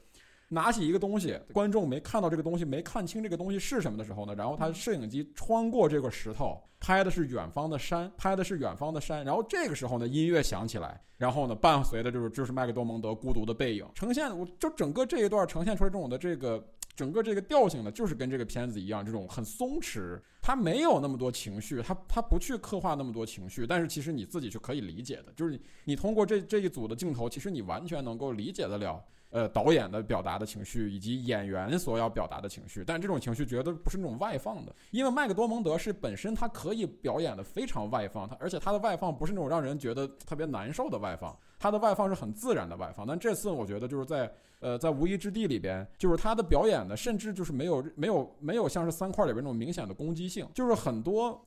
[0.49, 4.35] 拿起一个东西，观众没看到这个东西，没看清这个东西是什么的时候呢？
[4.35, 9.23] 然后他摄影机穿过这个石头，拍的是远方的山，拍的是远方的山。
[9.23, 16.61] 然后这个时候呢，音乐响起来，然后呢，伴随的就是就是麦克多蒙德孤独的背影，呈现我就整个这一段呈现出来这种的这个。
[16.95, 29.03] 整个这个调性呢，就是跟这个片子一样，这种很松弛，它没有那么多情绪，它它不去刻画那么多情绪，但是其实你自己是可以理解的，就是你你通过这这一组的镜头，其实你完全能够理解得了，
[29.35, 44.31] 呃，导演的表达的情绪以及演员所要表达的情绪，但这种情绪绝对不是那种外放的，因为麦克多蒙德是本身他可以表演的非常外放，他而且他的外放不是那种让人觉得特别难受的外放，他的外放是很自然的外放，但这次我觉得就是在。
[44.61, 51.39] 呃，在无依之地里边，就是他的表演呢，甚至就是没有没有没有像是三块里边那种明显的攻击性，就是很多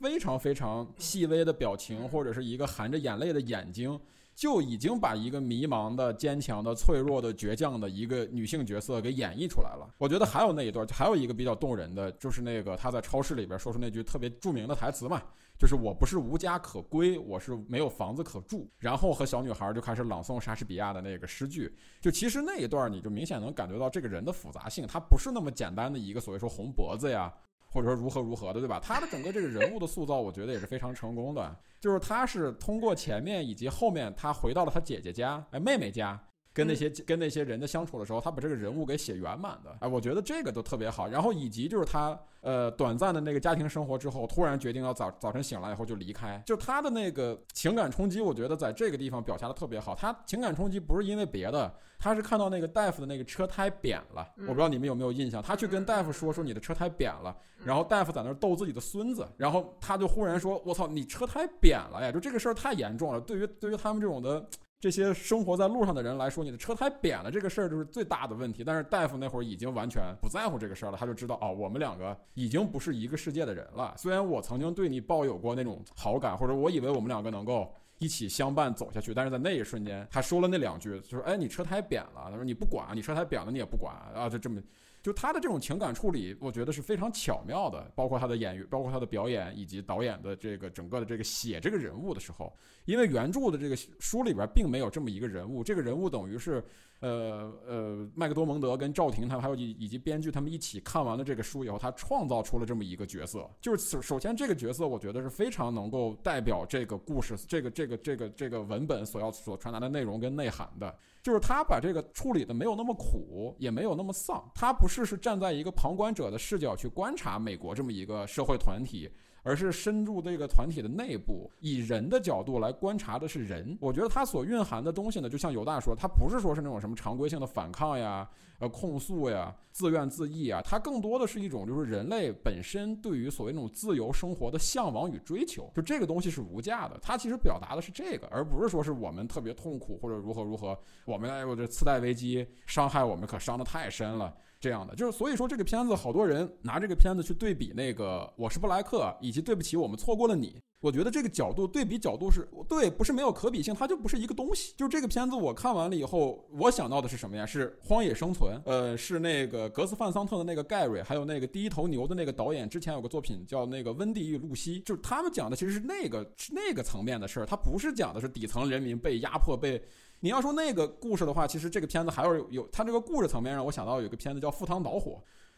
[0.00, 4.00] 非常非常细微的表情，或者是一个含着眼泪的眼睛，
[4.34, 9.88] 就已经把一个迷茫的、坚强的、脆弱的、倔强的一个女性角色给演绎出来了。
[9.98, 15.22] 我觉得还有那一段，还有一个比较动人的，就是那个她在超市里边说出那句特别著名的台词嘛，
[15.58, 18.68] 就是“我不是无家可归，我是没有房子可住”。
[18.78, 21.72] 然后和小女孩就开始朗诵莎士比亚的那个诗句。
[22.00, 27.32] 就其实那一段，你就明显能感觉到这个人的复杂性，他不是那么简单的一个所谓说红脖子呀。
[27.74, 28.78] 或者说如何如何的，对吧？
[28.80, 31.54] 他的整个这个人物的塑造，我觉得也是非常成功的。
[31.80, 36.18] 就是他是通过前面以及后面，他回到了他姐姐家，哎，妹妹家，
[36.54, 39.76] 跟那些跟那些人的相处的时候，他把这个人物给写圆满的。
[39.80, 41.08] 哎，我觉得这个都特别好。
[41.08, 49.94] 然后以及就是他呃短暂的那个家庭生活之后，突然决定要早早晨醒来以后就离开，就他的那个情感冲击，我觉得在这个地方表现的特别好。
[49.94, 51.74] 他情感冲击不是因为别的。
[51.96, 55.42] 他是看到那个大夫的那个车胎扁了，我不知道你们有没有印象。
[55.42, 63.18] 他去跟大夫说说你的车胎扁了，然后大夫在那儿逗自己的孙子，然后他就忽然说：“我操，你车胎扁了呀！”就这个事儿太严重了。
[63.18, 64.46] 对于对于他们这种的
[64.84, 68.62] 这些生活在路上的人来说，你的车胎扁了这个事儿就是最大的问题。
[68.62, 73.94] 但是大夫那会儿已经完全不在乎这个事儿了，他就知道哦，我们两个已经不是一个世界的人了。
[73.96, 77.72] 虽然我曾经对你抱有过那种好感，或者我以为我们两个能够。
[77.98, 82.26] 一起相伴走下去，但是在那一瞬间，他说了那两句，就是哎，你车胎扁了。
[82.28, 84.60] 他说你不管，你车胎扁了你也不管啊，就这么，
[85.04, 92.50] 就他的这种情感处理，我觉得是非常巧妙的，包括他的演员，包括他的表演，以及导演的这个整个的这个写这个人物的时候，
[92.86, 96.64] 因为原著的这个书里边并没有这么一个人物，这个人物等于是。
[97.04, 103.46] 呃呃，麦克多蒙德跟赵婷他们还有以以及编剧他们一起看完了这个书以后，他创造出了这么一个角色。
[103.60, 110.96] 就是首首先这个角色，我觉得是非常能够代表这个故事、这个这个这个这个文本所要所传达的内容跟内涵的。
[111.22, 114.42] 就是他把这个处理的没有那么苦，也没有那么丧。
[114.54, 119.10] 他不是是站在一个旁观者的视角去观察美国这么一个社会团体。
[119.44, 123.78] 而是深入这个团体的内部，以人的角度来观察的是人。
[123.80, 128.28] 我觉得它所蕴含的东西呢，就像犹大说，它不是说是那种什么常规性的反抗呀、
[128.58, 135.70] 呃控诉呀、自怨自艾啊，它更多的是一种就是人类本身对于所谓那种自由生活的向往与追求。
[135.74, 144.34] 就这个东西是无价的，它其实表达的是这个，而不是说是我们特别痛苦或者如何如何，我们哎呦这次贷危机伤害我们可伤得太深了。
[144.64, 150.58] 这样的就是，所以说这个片子好多人拿这个片子去对比那个《我是布莱克》，以及对不起，我们错过了你。
[150.84, 154.74] 我觉得这个角度对比角度是对，不是没有可比性，它就不是一个东西。
[154.76, 157.46] 就是这个片子我看完了以后，我想到的是什么呀？
[157.46, 169.82] 是《荒野生存》，呃，是那个格斯范桑特的那个盖瑞，还有那个第一头牛的那个导演，之前有个作品叫那个《温蒂与露西》，就是他们讲的其实是那个是那个层面的事儿，他不是讲的是底层人民被压迫被。
[170.20, 175.12] 你要说那个故事的话，其实这个片子还有有它这个故事层面让我想到有个片子叫《赴汤蹈火》，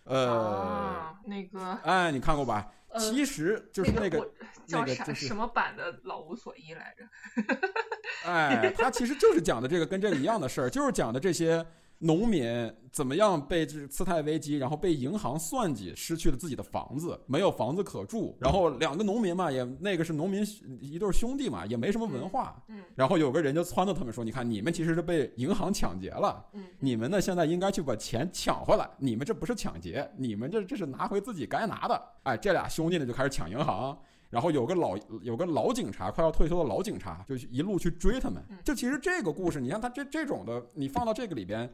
[0.07, 2.67] 呃，那个， 哎，你看过吧？
[2.99, 4.27] 其实就是那个
[4.67, 7.05] 叫啥什么版的《老无所依》来着？
[8.25, 11.65] 哎，他其实就是讲的这个跟这个一样的事儿，就是讲的这些。
[11.99, 12.45] 农民
[12.93, 18.37] 怎么样被这次贷危机，然后被银行算计，失去了自己的房子，没有房子可住。
[18.39, 20.45] 然后两个农民嘛，也那个是农民
[20.81, 22.63] 一对兄弟嘛，也没什么文化。
[22.69, 22.83] 嗯。
[22.95, 26.45] 然后有个人就撺掇他们说：“你看，你们其实是被银行抢劫了。
[26.53, 26.65] 嗯。
[26.81, 28.89] 你们呢，现在应该去把钱抢回来。
[28.99, 32.03] 你们这不是抢劫，你们这这是拿回自己该拿的。
[32.25, 33.99] 哎，这俩兄弟呢就开始抢银行。
[34.31, 38.43] 然后有个老有个老警察，快要退休的老警察，就一路去追他们。
[38.65, 41.69] 就其实这个故事，你看他这这种的，你放到这个里边，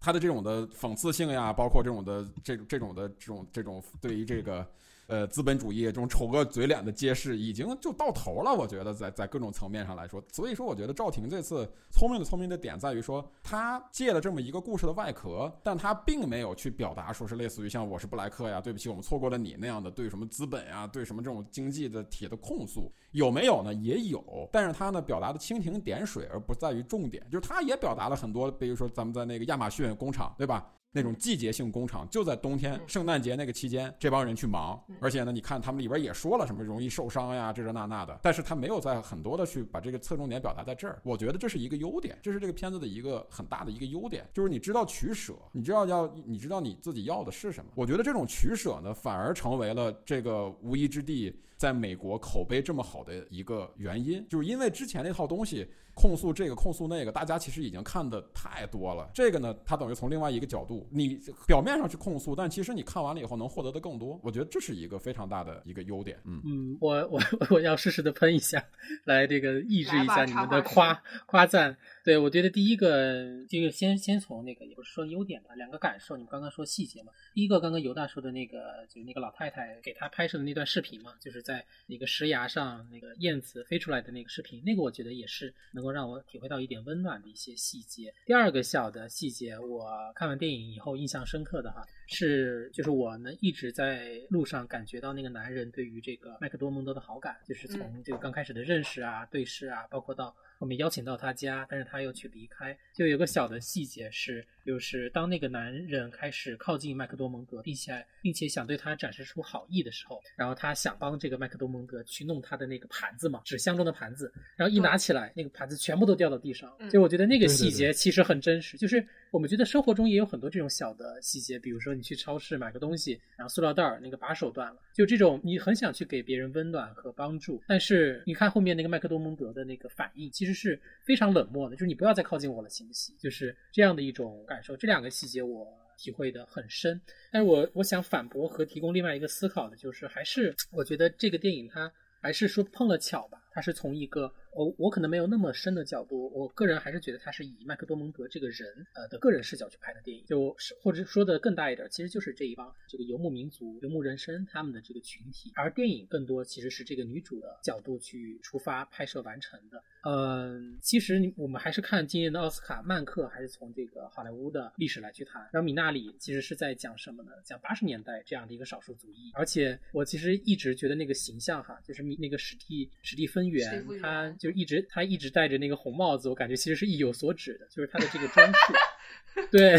[0.00, 4.66] 他的这种的讽刺性呀，包括这种的这这种的这种这种对于这个。
[5.06, 23.72] 呃，资本主义这种丑恶嘴脸的揭示已经就到头了，我觉得在在各种层面上来说，所以说我觉得赵婷这次聪明的聪明的点在于说，他借了这么一个故事的外壳，但他并没有去表达说是类似于像我是布莱克呀，对不起，我们错过了你那样的对什么资本呀，对什么这种经济的体的控诉有没有呢？
[23.74, 30.68] 也有，但是他呢表达的蜻蜓点水，而不在于重点，就是他也表达了很多，比如说咱们在那个亚马逊工厂，对吧？
[30.96, 34.82] 那种季节性工厂就在冬天、圣诞节那个期间，这帮人去忙。
[34.98, 38.18] 而且呢，你看他们里边也说了什么容易受伤呀，这这那那的。
[38.22, 40.98] 但是他没有在很多的去把这个侧重点表达在这儿。
[41.02, 47.70] 我觉得这是一个优点，这是这个片子的一个很大的一个优点，就是你知道取舍，你知道要，你知道你自己要的是什么。
[47.74, 55.68] 我觉得这种取舍呢，反而成为了这个无依之地在美国口碑这么好的一个原因，就是因为之前那套东西。
[55.96, 59.10] 控诉这个控诉那个，大家其实已经看的太多了。
[59.14, 64.20] 这个呢，它等于从另外一个角度，你表面上去控诉，但其实你看完了以后能获得的更多。
[64.22, 66.20] 我觉得这是一个非常大的一个优点。
[66.24, 68.62] 嗯嗯，我我我要适时的喷一下，
[69.04, 71.74] 来这个抑制一下你们的夸夸赞。
[72.04, 76.14] 对，我觉得第一个这个先先从那个也不是说优点吧，两个感受。
[76.16, 88.12] 你们刚刚说细节嘛，第一个刚刚尤大说的那个，就是那个老太太给他拍摄的那段视频嘛，就是在那个石崖上那个燕子飞出来的那个视频，那个我觉得也是能够让我体会到一点温暖的一些细节。
[88.26, 100.34] 第二个小的细节，我看完电影以后印象深刻的哈，是就是我呢一直在路上感觉到那个男人对于这个麦克多蒙德的好感，就是从这个刚开始的认识啊、对视啊，包括到。
[100.58, 102.74] 后面邀请到他家，但是他又去离开。
[102.94, 116.76] 就有个小的细节是，就是当那个男人开始靠近麦克多蒙德，并且并且想对他展示出好意的时候，然后他想帮这个麦克多蒙德去弄他的那个盘子嘛，纸箱中的盘子，然后一拿起来，那个盘子全部都掉到地上。
[116.90, 133.14] 就我觉得那个细节其实很真实，就是我们觉得生活中也有很多这种小的细节，比如说你去超市买个东西，然后塑料袋儿那个把手断了，就这种你很想去给别人温暖和帮助，但是你看后面那个麦克多蒙德的那个反应，其实是非常冷漠的，就是你不要再靠近我了，行不行？
[133.18, 134.74] 就是这样的一种感感受。
[134.74, 136.98] 这两个细节我体会的很深，
[137.30, 141.92] 但是我我想反驳和提供另外一个思考的，就是还是我觉得这个电影它
[142.22, 144.30] 还是说碰了巧吧，他是从一个。
[144.52, 159.84] 我我可能没有那么深的角度，我个人还是觉得他是以麦克多蒙德这个人呃的个人视角去拍的电影，就是或者说的更大一点，其实就是这一帮这个游牧民族、游牧人生他们的这个群体，而电影更多其实是这个女主的角度去出发拍摄完成的。
[160.04, 167.32] 嗯，其实我们还是看今年的奥斯卡，曼克还是从这个好莱坞的历史来去谈，然后米纳里其实是在讲什么呢？
[167.44, 174.30] 讲八十年代这样的一个少数族裔，而且我其实一直觉得那个形象哈，就是米那个史蒂史蒂芬源，他。
[174.38, 178.74] 就一直他一直戴着那个红帽子，我感觉其实是意有所指的，就是他的这个装束。
[179.52, 179.78] 对，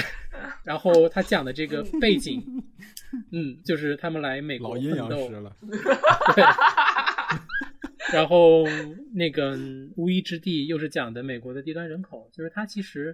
[0.63, 2.63] 然后他讲的这个背景，
[3.31, 5.29] 嗯，就是他们来美国奋斗。
[6.35, 6.43] 对。
[8.13, 8.63] 然后
[9.13, 9.57] 那个
[9.97, 13.13] 无依之地又是讲的美国的低端人口，就是他其实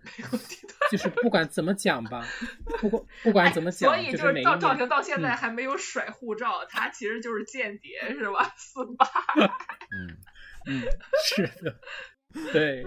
[0.92, 2.24] 就是不管怎么讲吧，
[2.80, 8.54] 不管不管怎么讲，所以就是赵赵婷到现在还没有甩护照，他其实就是间谍是吧？
[8.56, 9.08] 四八。
[9.98, 10.16] 嗯。
[10.66, 10.82] 嗯，
[11.24, 11.76] 是的，
[12.52, 12.86] 对。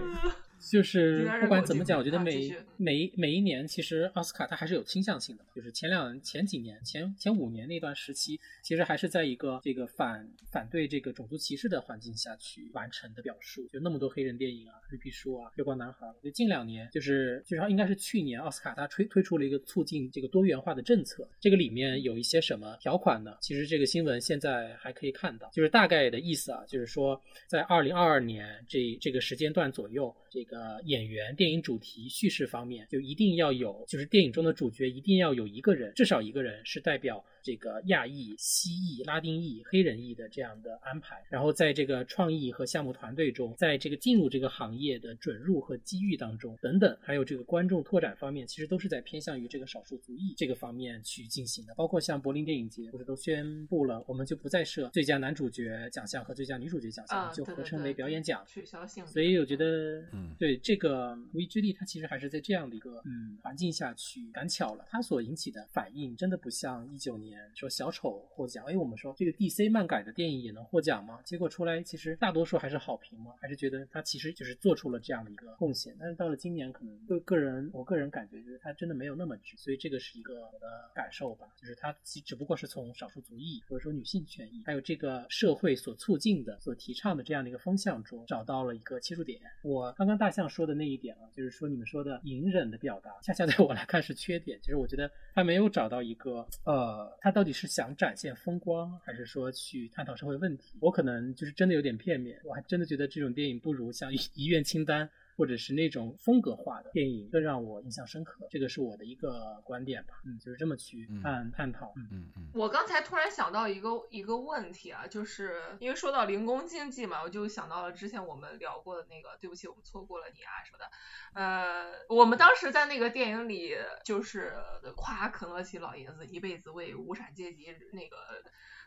[0.69, 5.45] 就是不管怎么讲，我觉得每每每一年，其实奥斯卡它还是有倾向性的。
[5.55, 13.67] 就是前两前几年前前五年那段时期，其实还是在一个这个反反对这个种族歧视的环境下去完成的表述。
[13.71, 16.07] 就那么多黑人电影啊，绿皮书啊，月光男孩。
[16.21, 21.27] 就近两年，就是就是应该是去年奥斯卡它推推出了一个促进这个多元化的政策。
[21.39, 23.37] 这个里面有一些什么条款呢？
[23.41, 30.81] 其实这个新闻现在还可以看到，就是大概的意思啊，就是说在二零二二年这这个时间段左右，这个。
[30.85, 37.23] 演员、电影主题、叙事方面，就一定要有，就是电影中的主角一定要有一个人，至少一个人是代表。
[37.43, 51.73] 这个亚裔、西裔、拉丁裔、黑人裔的这样的安排，然后在这个创意和项目团队中，在这个进入这个行业的准入和机遇当中等等，还有这个观众拓展方面，其实都是在偏向于这个少数族裔这个方面去进行的。
[51.75, 59.05] 包括像柏林电影节，不是都宣布了，我们就不再设最佳男主角奖项和最佳女主角奖项，就合称为表演奖，取消性。
[59.07, 67.36] 所以我觉得，嗯，对这个《无意之地》，它其实还是在这样的一个嗯环境下去赶巧了，它所引起的反应真的不像一九年。
[67.53, 71.19] 说小丑获奖，哎，我们说这个 DC 漫改的电影也能获奖吗？
[71.23, 75.95] 结果出来其实大多数还是好评嘛，还是觉得他其实就是做出了这样的一个贡献。
[75.99, 89.39] 但是到了今年，可能个个人，我个人感觉就是他真的没有那么值，所以这个是一个我的感受吧，就是他其只不过是从少数族裔或者说女性权益，还有这个社会所促进的、所提倡的这样的一个风向中找到了一个切入点。
[89.63, 94.59] 我刚刚大象说的那一点啊，就是说你们说的隐忍的表达，恰恰在我来看是缺点。
[94.61, 97.67] 其实我觉得他没有找到一个呃，他到底是。
[97.67, 100.77] 想展现风光，还是说去探讨社会问题？
[100.79, 105.05] 我可能就是真的有点片面，我还真的觉得这种电影不如像《遗愿 清单》。
[105.37, 112.49] 或者是那种风格化的电影更让我印象深刻，这个是我的一个观点吧，嗯，就是这么去探探讨，嗯嗯嗯。
[112.55, 120.89] 我刚才突然想到一个一个问题啊，就是因为说到零工经济嘛，我就想到了之前我们聊过的那个，对不起，我们错过了你啊什么的，
[121.33, 124.55] 呃，我们当时在那个电影里就是
[124.95, 128.17] 夸肯德基老爷子一辈子为无产阶级那个。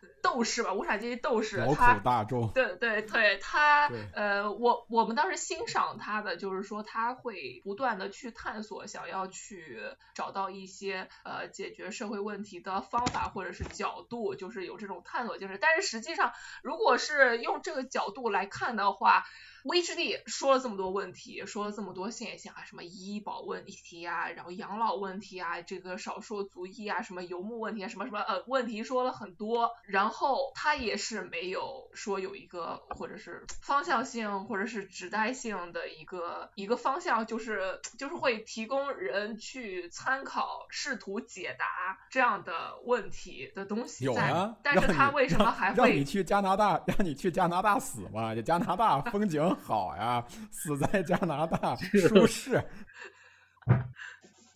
[0.23, 2.53] 斗士吧，无产阶级斗士，劳苦大众。
[2.53, 9.81] 对对对，他呃，我我们当时欣赏他的，就是说他会不断的去探索，想要去
[10.15, 15.59] 找到一些呃解决社会问题的方法或者是角度，就是有这种探索精神。
[15.61, 16.33] 但是实际上，
[16.63, 19.25] 如果是用这个角度来看的话，
[19.65, 44.11] 无之地说了这么多问题，说了这么多现象啊，什么医保问题啊，然后养老问题啊，这个少数族裔啊，什么游牧问题啊，什么什么呃问题说了很多，然后他也是没有说有一个或者是方向性或者是指代性的一个个一个方向，就是就是会提供人去参考、试图解答这样的问题的东西在。
[44.11, 46.83] 有啊，但是他为什么还会让你去加拿大？
[46.85, 48.35] 让你去加拿大死嘛？
[48.35, 51.77] 这加拿大风景好呀，死在加拿大
[52.09, 52.63] 舒适。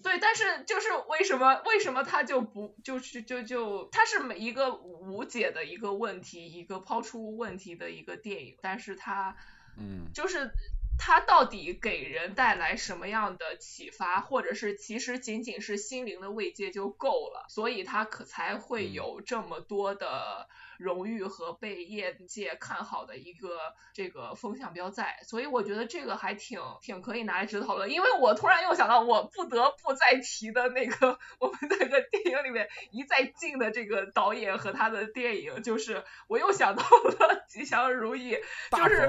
[0.02, 9.34] 对，但是就是为什么为什么他就不就是就就他是每一个无解的一个问题，一个抛出问题的一个电影，但是他
[9.78, 10.50] 嗯，就是
[10.98, 20.48] 他到底给人带来什么样的启发，或者是其实仅仅是心灵的慰藉就够了，所以他可才会有这么多的。
[20.76, 23.60] 荣誉和被业界看好的一个
[23.92, 27.88] 这个风向标在，所以我觉得这个还挺挺可以拿来值得讨论。
[27.92, 38.36] 因为我突然又想到，我不得不再提的那个我们那个电影里面一再进的这个导演和他的电影，就是我又想到了吉祥如意，
[38.72, 39.08] 就是。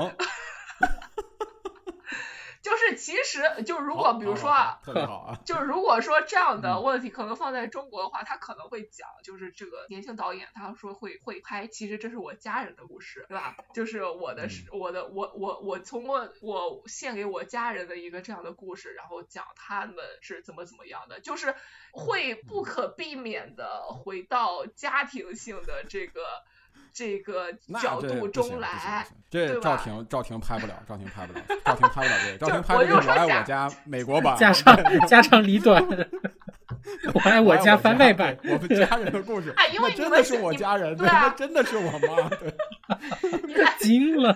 [2.66, 13.56] 就是其实，就如果比如说啊，特别好啊， 就是如果说这样的问题可能放在中国的话，他可能会讲，就是这个年轻导演他说会会拍，其实这是我家人的故事，对吧？
[13.76, 21.54] 就是我的是我的我我我通过我献给我家人的一个这样的故事，然后讲他们是怎么怎么样的，就是
[21.94, 26.44] 会不可避免的回到家庭性的这个。
[26.96, 27.52] 这个
[27.82, 34.74] 角度中来，这赵婷赵婷拍不了，赵婷拍不了，赵婷拍不了这个，赵婷拍的是 《我爱我家》美国版，加上
[35.06, 35.86] 加长里短，
[37.14, 44.34] 我爱我家番外版，我们家人的故事，哎，因为真的是我家人，对，那真的是我妈，对， 惊了，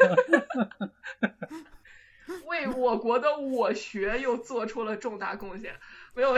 [2.48, 5.74] 为我国的我学又做出了重大贡献。
[6.14, 6.34] 没有，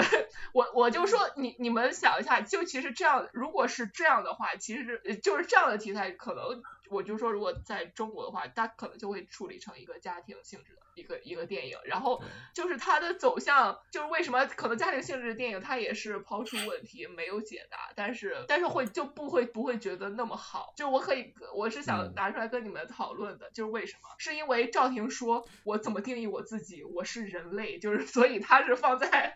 [0.53, 6.61] 我我就说你你们想一下，就其实这样，如果是这样的话，其实就是这样的题材，可能
[6.91, 12.21] 我就说，如果在中国的话，它可能就会处理成一个家庭性质的一个一个电影，然后
[12.53, 24.09] 就是它的走向，就是为什么可能家庭性质的电影它也是抛出问题没有解答，但是但是会就不会不会觉得那么好，就我可以我是想拿出来跟你们讨论的，就是为什么？
[24.17, 29.35] 是因为赵婷说我怎么定义我自己，我是人类，就是所以它是放在。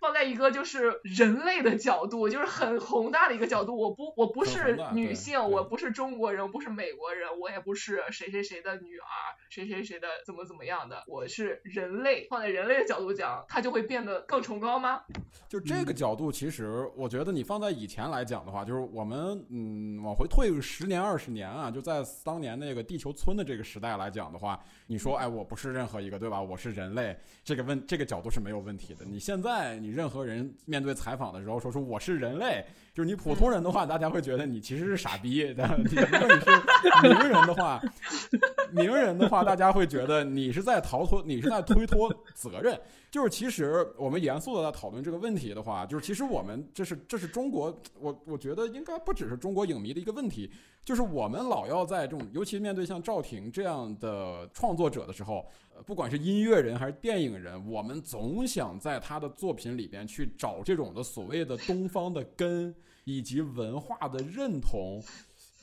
[0.00, 3.76] 放在一个就是人类的角度，就是很宏大的一个角度。
[3.76, 9.04] 我不，我不是女性，我不是中国人，我不是美国人，我也不是谁谁谁的女儿，
[9.50, 11.04] 谁谁谁的怎么怎么样的。
[11.06, 15.02] 我是人类，放在人类的角度讲，它就会变得更崇高吗？
[15.46, 26.40] 就这个角度，其实我觉得你放在以前来讲的话，就是我们嗯往回退十年二十年啊，就在当年那个地球村的这个时代来讲的话，你说哎，我不是任何一个对吧？
[26.40, 29.04] 我是人类，这个问这个角度是没有问题的。
[29.04, 29.89] 你现在你。
[29.90, 35.40] 任何人面对采访的时候说出我是人类，就是你普通人的话，大家会觉得你其实是傻逼。
[35.40, 37.80] 如果你是名人的话，
[38.72, 42.78] 名人的话，大家会觉得你是在逃脱，你是在推脱责任。
[43.10, 50.48] 就是其实我们严肃的在讨论这个问题的话，就是其实我们这是这是中国，我我觉得应该不只是中国影迷的一个问题，
[50.84, 55.44] 就是我们老要在这种，尤其面对像赵婷这样的创作者的时候。
[55.86, 62.74] 不管是音乐人还是电影人，我们总想在他的作品里边去找这种的所谓的东方的根
[63.04, 65.02] 以及文化的认同。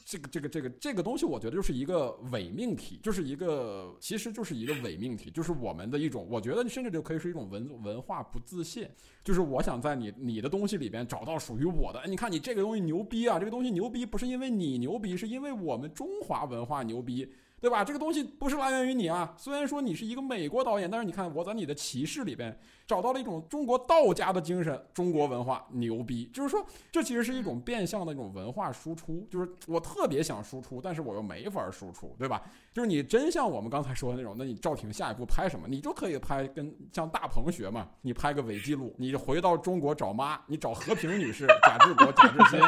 [0.10, 8.88] 这个这个这个这个东西，我觉得就是一个伪命题，就是一个其实就是一个伪命题，就是我们的一种，我觉得甚至就可以是一种文文化不自信。
[9.22, 12.02] 就是我想在你你的东西里边找到属于我的。
[12.08, 13.38] 你看你这个东西牛逼啊！
[13.38, 17.30] 这个东西牛逼不是因为你牛逼，是因为我们中华文化牛逼。
[17.60, 17.84] 对吧？
[17.84, 19.34] 这个东西不是来源于你啊。
[19.38, 26.30] 虽然说你是一个美国导演，但是你看我在你的骑士里边找到了一种中国道家的精神，中国文化牛逼。
[26.32, 29.28] 就是说，这其实是一种变相的一种文化输出。
[29.30, 32.44] 就是我特别想输出，但是我又没法输出，对吧？
[32.72, 35.68] 就是你真像我们刚才说的那种，那你赵婷下一步拍什么？
[35.68, 42.60] 你就可以拍跟像大鹏学嘛，你拍个伪记录，你回到中国找妈，你找和平女士、 贾志国、贾志新，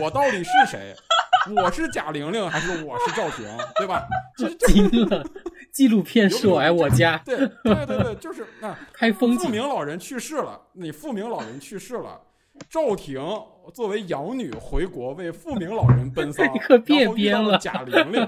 [0.00, 0.96] 我到底是谁？
[1.62, 4.06] 我是贾玲玲还是我是赵婷，对吧？
[4.66, 5.24] 惊了，
[5.70, 7.20] 纪录片是我爱我家。
[7.24, 9.40] 对对对对，就是那 开风景。
[9.40, 12.18] 富明老人去世了，你富明老人去世了，
[12.70, 13.22] 赵婷
[13.74, 17.58] 作为养女回国为富明老人奔丧，可别编了。
[17.58, 18.26] 贾玲玲，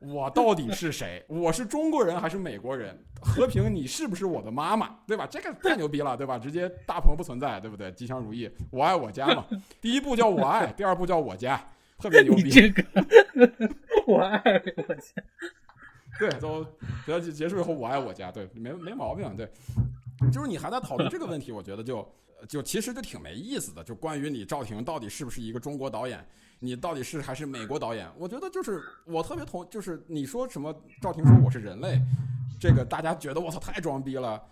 [0.00, 1.22] 我到底是谁？
[1.28, 2.98] 我是中国人还是美国人？
[3.20, 4.96] 和平，你是不是我的妈妈？
[5.06, 5.26] 对吧？
[5.28, 6.38] 这个太牛逼了，对吧？
[6.38, 7.90] 直接大鹏不存在，对不对？
[7.92, 9.44] 吉祥如意，我爱我家嘛。
[9.80, 11.62] 第一部叫我爱，第二部叫我家。
[11.98, 12.50] 特别牛 逼！
[12.50, 12.84] 这个，
[14.06, 14.40] 我爱
[14.76, 15.22] 我家。
[16.18, 16.74] 对，都等
[17.08, 18.32] 要结束以后，我爱我家。
[18.32, 19.36] 对，没没毛病。
[19.36, 19.50] 对，
[20.32, 22.06] 就是你还在讨论这个问题，我觉得就
[22.48, 23.84] 就其实就挺没意思的。
[23.84, 26.26] 就关于你赵婷到底是不是一个中国导演，
[26.58, 28.08] 你到底是还是美国导演？
[28.16, 32.00] 我觉得就是我特别同，就是你说什么赵婷说我是人类，
[32.58, 34.42] 这个大家觉得我操太装逼了。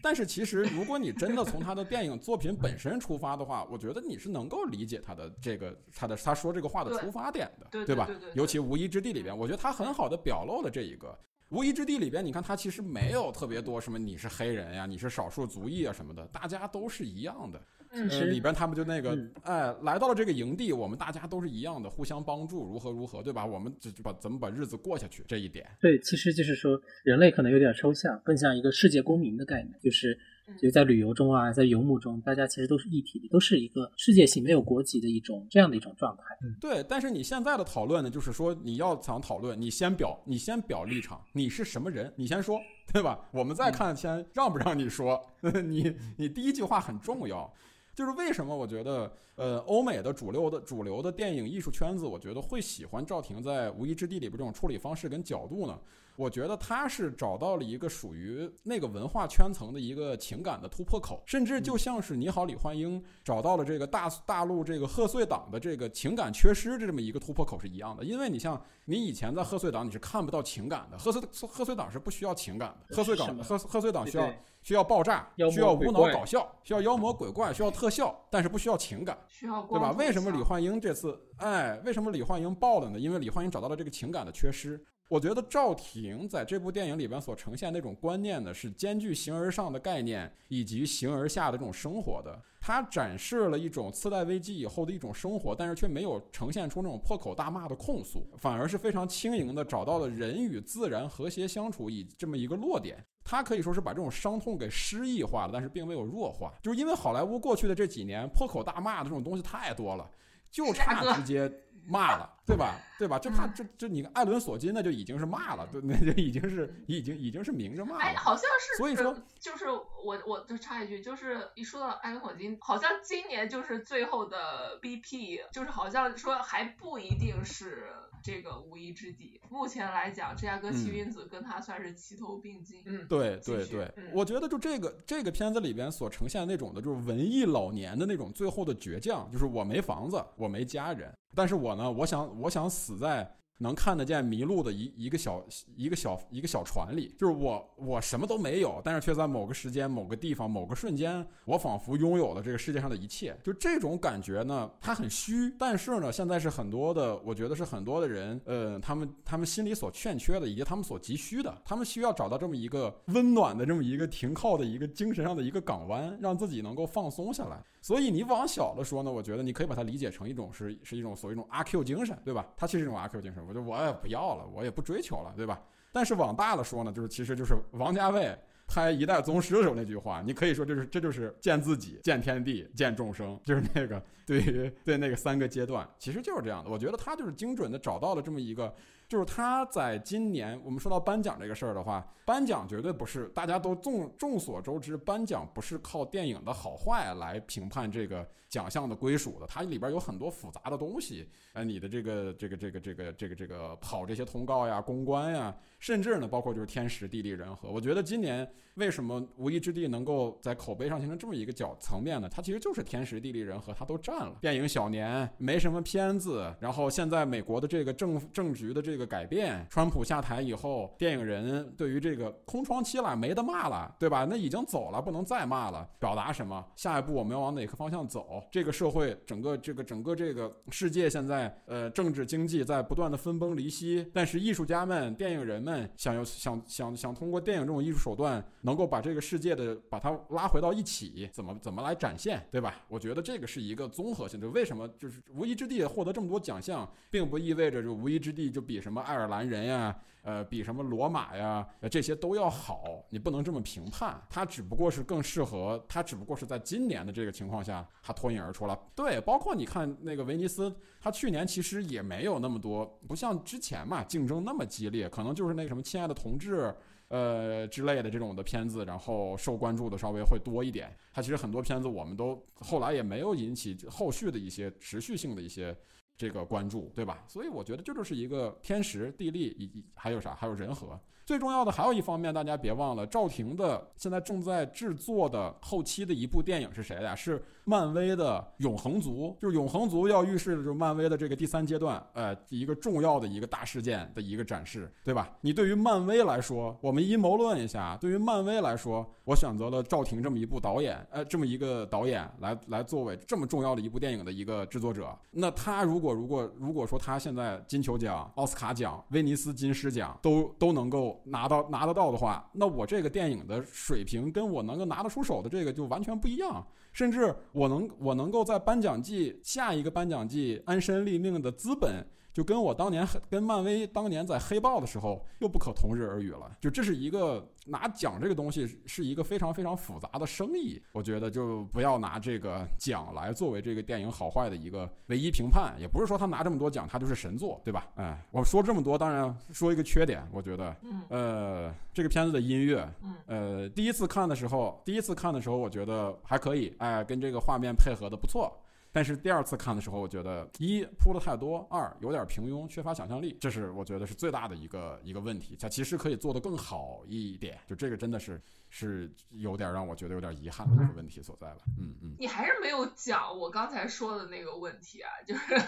[0.00, 8.08] 但是其实如果你真的从他的电影作品本身出发的话，我觉得你是能够理解他的这个他的他说这个话的出发点的，对吧？
[8.34, 11.18] 尤其《无依之地》里边，我觉得他很好的表露了这一个。
[11.50, 17.60] 无依之地里边，你看他其实没有特别多什么你是黑人呀，你是少数族裔啊什么的，大家都是一样的。
[17.94, 23.46] 嗯呃，里边他们就那个嗯，哎，来到了这个营地，我们大家都是一样的，互相帮助，如何如何，对吧？
[23.46, 25.66] 我们就就把怎么把日子过下去这一点。
[25.80, 36.22] 对，其实就是说，人类可能有点抽象，更像一个世界公民的概念，就是嗯就在旅游中啊，在游牧中，大家其实都是一体的，都是一个世界性没有国籍的一种这样的一种状态。
[36.60, 42.60] 对，但是你现在的讨论呢，就是说你要想讨论，你先表，你先表立场，你是什么人，你先说，
[42.92, 43.18] 对吧？
[43.32, 45.24] 我们再看先让不让你说，
[45.64, 47.52] 你你第一句话很重要。
[47.94, 55.78] 就是为什么我觉得，呃，欧美的主流的主流的电影艺术圈子，我觉得会喜欢赵婷在《无依之地》里边这种处理方式跟角度呢？
[56.16, 68.04] 我觉得他是找到了一个属于那个文化圈层的一个情感的突破口，甚至就像是《你好，李焕英》找到了这个大大陆这个贺岁档的这个情感缺失这么一个突破口是一样的。
[68.04, 79.18] 因为你像你以前在贺岁档你是看不到情感的，贺岁贺岁档是不需要情感的，贺岁档贺贺岁档需要需要爆炸需要无脑搞笑，需要妖魔鬼怪，需要特效，但是不需要情感。
[79.28, 79.90] 需要对吧？
[79.98, 82.98] 为什么李焕英这次，哎，为什么李焕英爆了呢？
[82.98, 84.82] 因为李焕英找到了这个情感的缺失。
[85.14, 92.36] 我觉得赵婷在这部电影里边所呈现那种观念呢，是兼具形而上的概念以及形而下的这种生活的。
[92.60, 102.96] 它展示了一种次贷危机以后的一种生活，但是却没有呈现出那种破口大骂的控诉，反而是非常轻盈的找到了人与自然和谐相处以这么一个落点。
[103.22, 106.52] 他可以说是把这种伤痛给诗意化了，但是并没有弱化。
[106.60, 110.10] 就是因为好莱坞过去的这几年破口大骂的这种东西太多了，
[110.50, 111.48] 就差直接
[111.86, 112.74] 骂了，对吧？
[112.98, 113.18] 对吧？
[113.18, 118.18] 就怕这这你艾伦索金那就已经是骂了，对，那就已经是已经已经是明着骂哎，了。
[118.18, 127.92] 好像是，所以说呃就是我我就插一句，就是一说到艾伦索金，好像今年就是最后的 BP，就是好像说还不一定是
[128.24, 129.38] 这个无一之地。
[129.50, 132.82] 目前来讲，芝加哥七君子跟他算是齐头并进。
[132.86, 145.44] 嗯，对对对嗯，我觉得就这个这个片子里边所呈现那种的，就是文艺老年的那种最后的倔强，就是我没房子，我没家人，但是我呢，我想我想死在能看得见迷路的一一个小
[145.76, 153.36] 一个小一个小船里，就是我我什么都没有，但是却在某个时间、某个地方、某个瞬间，我仿佛拥有了这个世界上的一切。
[153.42, 167.62] 就这种感觉呢，它很虚，但是呢，现在是很多的，我觉得是很多的人，呃，他们他们心里所欠缺的，以及他们所急需的，他们需要找到这么一个温暖的这么一个停靠的一个精神上的一个港湾，让自己能够放松下来。
[167.80, 172.46] 所以你往小了说呢，我觉得你可以把它理解成一种是是一种所谓一种阿 Q 精神，对吧？
[172.56, 175.60] 它其实是一种阿 Q 精神，我就我也不要了，我也不追求了，对吧？
[175.92, 178.36] 但是往大了说呢，就是其实就是王家卫
[178.66, 186.70] 拍《一代宗师》的时候那句话，你可以说这是这就是见自己、见天地、见众生，就是那个对于对那个三个阶段，其实就是这样的。
[186.70, 188.74] 我觉得他就是精准的找到了这么一个。
[189.14, 207.70] 就是他在今年，我们说到颁奖这个事儿的话，颁奖绝对不是大家都众众所周知，颁奖不是靠电影的好坏来评判这个奖项的归属的，它里边有很多复杂的东西，呃，你的这个这个这个这个这个这个跑这些通告呀、公关呀，甚至呢，包括就是天时地利人和。
[207.70, 212.28] 我觉得今年为什么《无依之地》能够在口碑上形成这么一个角层面呢？
[212.28, 214.36] 它其实就是天时地利人和，它都占了。
[214.40, 224.26] 电影小年没什么片子，然后现在美国的这个政政局的这个改变，川普下台以后，电影人对于这个空窗期了，没得骂了，对吧？
[224.28, 225.86] 那已经走了，不能再骂了。
[225.98, 226.64] 表达什么？
[226.74, 228.42] 下一步我们要往哪个方向走？
[228.50, 242.82] 这个社会整个这个整个这个世界现在呃政治经济在不断的分崩离析，但是艺术家们、电影人们想要想想想通过电影这种艺术手段，能够把这个世界的把它拉回到一起，怎么怎么来展现，对吧？
[242.88, 244.54] 我觉得这个是一个综合性就。
[244.54, 249.96] 为什么就是无依之地获得这么多奖项，并不意味着就无依之地就比什么爱尔兰人呀。
[250.26, 254.18] 呃，比什么罗马呀，呃，这些都要好，你不能这么评判。
[254.30, 258.78] 它只不过是更适合，它只不过是在今年的这个情况下，它脱颖而出了。
[258.94, 266.62] 对，包括你看那个威尼斯，它去年其实也没有那么多，不像之前嘛，竞争那么激烈，可能就是那什么《亲爱的同志》。
[267.08, 270.90] 呃之类的这种的片子，然后受关注的稍微会多一点。
[271.12, 275.76] 它其实很多片子我们都后来也没有引起后续的一些持续性的一些
[276.16, 277.24] 这个关注，对吧？
[277.26, 281.00] 所以我觉得这就是一个天时地利，以及还有啥，还有人和。
[281.26, 287.14] 最重要的还有一方面，大家别忘了，赵婷的现在正在制作的后期的一部电影是谁呀？
[287.14, 295.34] 是漫威的《永恒族》，就是《永恒族》要预示的就是漫威的这个第三阶段，呃，一个重要的一个大事件的一个展示，对吧？
[295.40, 311.13] 你对于漫威来说，我们阴谋论一下，对于漫威来说，我选择了赵婷这么一部导演，呃，这么一个导演来来作为这么重要的一部电影的一个制作者，那他如果如果如果说他现在金球奖、奥斯卡奖、威尼斯金狮奖都都能够。
[311.24, 322.06] 拿到拿得到的话，那我这个电影的水平跟我能够拿得出手的这个就完全不一样，甚至我能我能够在颁奖季下一个颁奖季安身立命的资本。
[322.34, 326.50] 就跟我当年跟漫威当年在黑豹的时候又不可同日而语了。
[326.60, 335.76] 就这是一个拿奖这个东西是一个非常非常复杂的生意，我觉得就不要拿这个奖来作为这个电影好坏的一个唯一评判。
[335.78, 337.86] 也不是说他拿这么多奖他就是神作，对吧？
[337.94, 340.76] 哎，我说这么多，当然说一个缺点，我觉得，
[341.10, 342.84] 呃，这个片子的音乐，
[343.26, 348.52] 呃，第一次看的时候，第一次看的时候我觉得还可以，哎，跟这个画面配合的不错。
[348.94, 355.56] 但是第二次看的时候，我觉得一铺的太多，二有点平庸，缺乏想象力，这是我觉得是最大的一个一个问题。
[355.60, 358.40] 它其实可以做得更好一点，就这个真的是
[358.70, 361.58] 是有点让我觉得有点遗憾的一个问题所在了。
[361.76, 362.14] 嗯嗯。
[362.20, 365.60] 你还是没有讲我刚才说的那个问题啊， 就是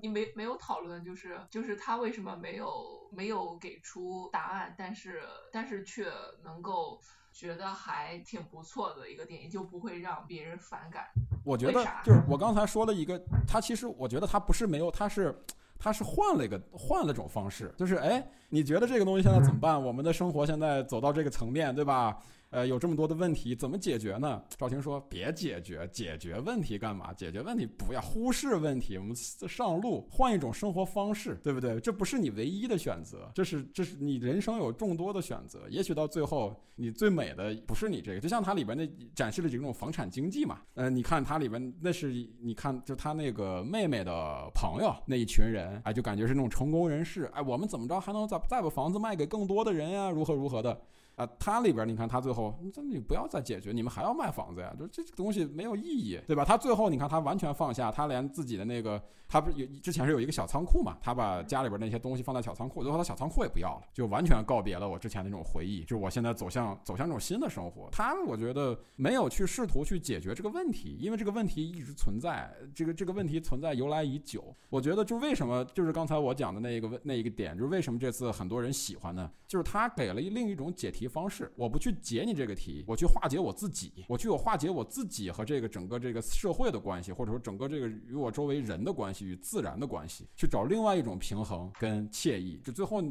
[0.00, 5.20] 你没没有讨论，就是就是他为什么没有没有给出答案，但是
[5.52, 6.10] 但是却
[6.42, 6.98] 能够。
[7.32, 11.06] 觉得还挺不错的一个电影，就不会让别人反感。
[11.44, 15.34] 我觉得就是我刚才说了一个，他其实我觉得他不是没有，他是
[15.78, 19.82] 他是换了一个换了种方式，就是哎，你觉得这个东西现在怎么办？
[19.82, 22.18] 我们的生活现在走到这个层面，对吧？
[22.50, 24.42] 呃，有这么多的问题，怎么解决呢？
[24.58, 27.12] 赵婷说：“别解决，解决问题干嘛？
[27.12, 31.78] 解决问题不要忽视问题，我们上路换一种生活方式，对不对？
[31.78, 35.60] 这不是你唯一的选择，这是这是你人生有众多的选择。
[35.68, 38.84] 也许到最后，你最美的不是你这个，就像它里边那
[39.14, 40.60] 展示了几种房产经济嘛。
[40.74, 50.10] 呃，你看它里边那是你看就他那个妹妹的朋友那一群人，哎，就感觉是那种成功人士，哎，我们怎么着还能再再把房子卖给更多的人呀？
[50.10, 50.76] 如何如何的。”
[51.20, 54.74] 啊，他里边你看，他最后，这你不要再解决，你们还要卖房子呀？
[54.78, 56.42] 就这个东西没有意义，对吧？
[56.46, 58.98] 他最后你看，他完全放下，他连自己的那个，
[59.28, 60.96] 他不是有之前是有一个小仓库嘛？
[61.02, 67.90] 他把家里边那些东西放在小仓库，最后他小仓库也不要了，就完全告别了我之前那种回忆，就是我现在走向走向这种新的生活。
[67.92, 74.56] 他我觉得没有去试图去解决这个问题，因为这个问题一直存在，这个这个问题存在由来已久。
[74.70, 79.30] 我觉得就为什么就是刚才我讲的那一个问那一个点，就是为什么这次很多人喜欢呢？
[79.46, 81.09] 就是他给了另一种解题。
[81.10, 92.60] 方式，我不去解你这个题，我去化解我自己，我去我化解我自己和这个整个这个社会的关系，或者说整个这个与我周围人的关系与自然的关系，去找另外一种平衡跟惬意。
[92.64, 93.02] 就最后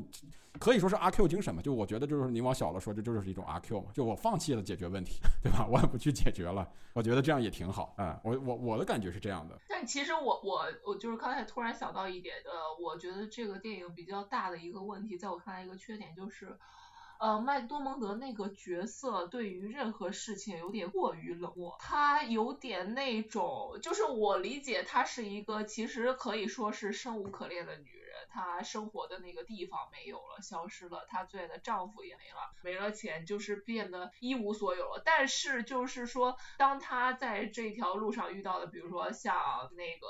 [0.60, 1.62] 可以说是阿 Q 精神嘛？
[1.62, 3.91] 就我觉得就是你往小了说，这就是一种阿 Q 嘛？
[3.93, 5.68] 就我放弃了解决问题， 对吧？
[5.70, 7.93] 我也不去解决了，我觉得这样也挺好。
[7.97, 9.58] 嗯，我我我的感觉是这样的。
[9.68, 16.58] 但其实我我我就是刚才突然想到一点，呃，我觉得这个电影比较大的一个问题，在我看来一个缺点就是。
[17.20, 35.02] 呃，麦多蒙德那个角色对于任何事情有点过于冷漠，他有点那种，就是我理解她是一个其实可以说是生无可恋的女人，她生活的那个地方没有了，消失了，她最爱的丈夫也没了，没了钱就是变得一无所有了。
[35.04, 39.36] 但是就是说，当她在这条路上遇到的，比如说像
[39.76, 40.08] 那个。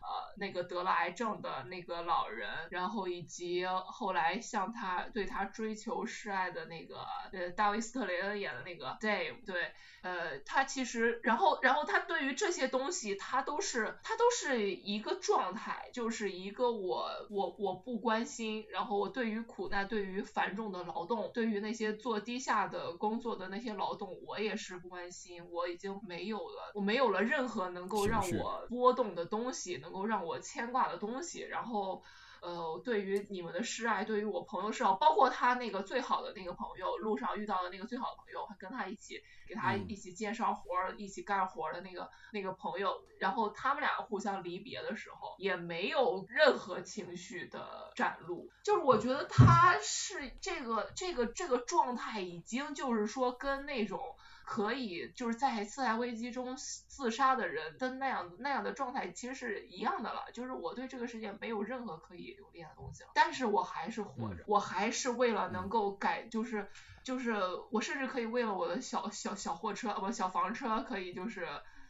[0.00, 9.72] 呃，那个得了癌症的那个老人，然后以及后来向他对他追求示爱的那个呃，大卫斯特雷恩演的那个 Dave，对。
[10.00, 32.02] 呃，他其实，然后，然后他对于这些东西，他都是，他都是一个状态，就是一个我，我，我不关心，然后我对于苦难，对于繁重的劳动，对于那些做低下的工作的那些劳动，我也是不关心，我已经没有了，我没有了任何能够让我波动的东西，能够让我牵挂的东西，然后。
[32.40, 54.14] 呃，对于你们的示爱，对于我朋友示爱，包括他那个最好的那个朋友，路上遇到的那个最好的朋友，还跟他一起给他一起介绍活儿，一起干活的那个那个朋友，然后他们俩互相离别的时候，也没有任何情绪的展露，就是我觉得他是这个这个这个状态，已经就是说跟那种。
[54.48, 66.66] 可以就是在次贷危机中自杀的人跟那样那样的状态其实是一样的了，就是我对这个世界没有任何可以留恋的东西了，但是我还是活着，我还是为了能够改，就是
[67.04, 67.34] 就是
[67.70, 71.44] 我甚至可以为了我的小小小货车不小房车可以就是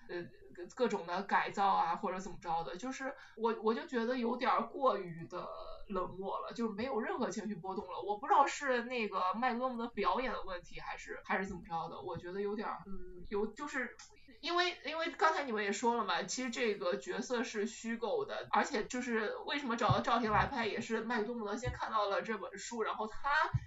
[0.09, 0.27] 呃
[0.75, 5.49] 各种的改造啊，或者怎么着的，就是我我就觉得有点过于的
[5.89, 8.01] 冷漠了，就是没有任何情绪波动了。
[8.01, 13.97] 我不知道是那个麦克多姆的表演的问题，还是还是怎么着的，我觉得有点嗯，有就是。
[14.41, 23.19] 因为因为刚才你们也说了嘛，其实这个角色是虚构的，而且就是为什么找到赵婷来拍，也是麦克多姆德先看到了这本书，然后他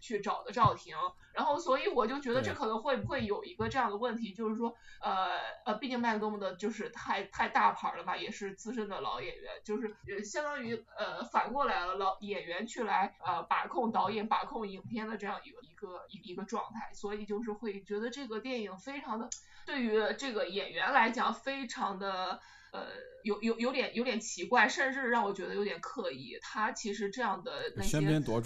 [0.01, 0.95] 去找的赵婷，
[1.34, 19.30] 然后所以我就觉得这可能会不会有一个这样的问题，就是说呃呃，毕竟麦克多姆的就是太太大牌了吧，也是资深的老演员，就是相当于呃反过来了，老演员去来呃把控导演把控影片的这样一个一个一个状态，所以就是会觉得这个电影非常的。
[19.66, 22.39] 对于这个演员来讲，非常的
[22.72, 22.88] 呃。
[23.24, 26.39] 有有有点有点奇怪，甚至让我觉得有点刻意。
[26.41, 27.99] 他其实这样的那些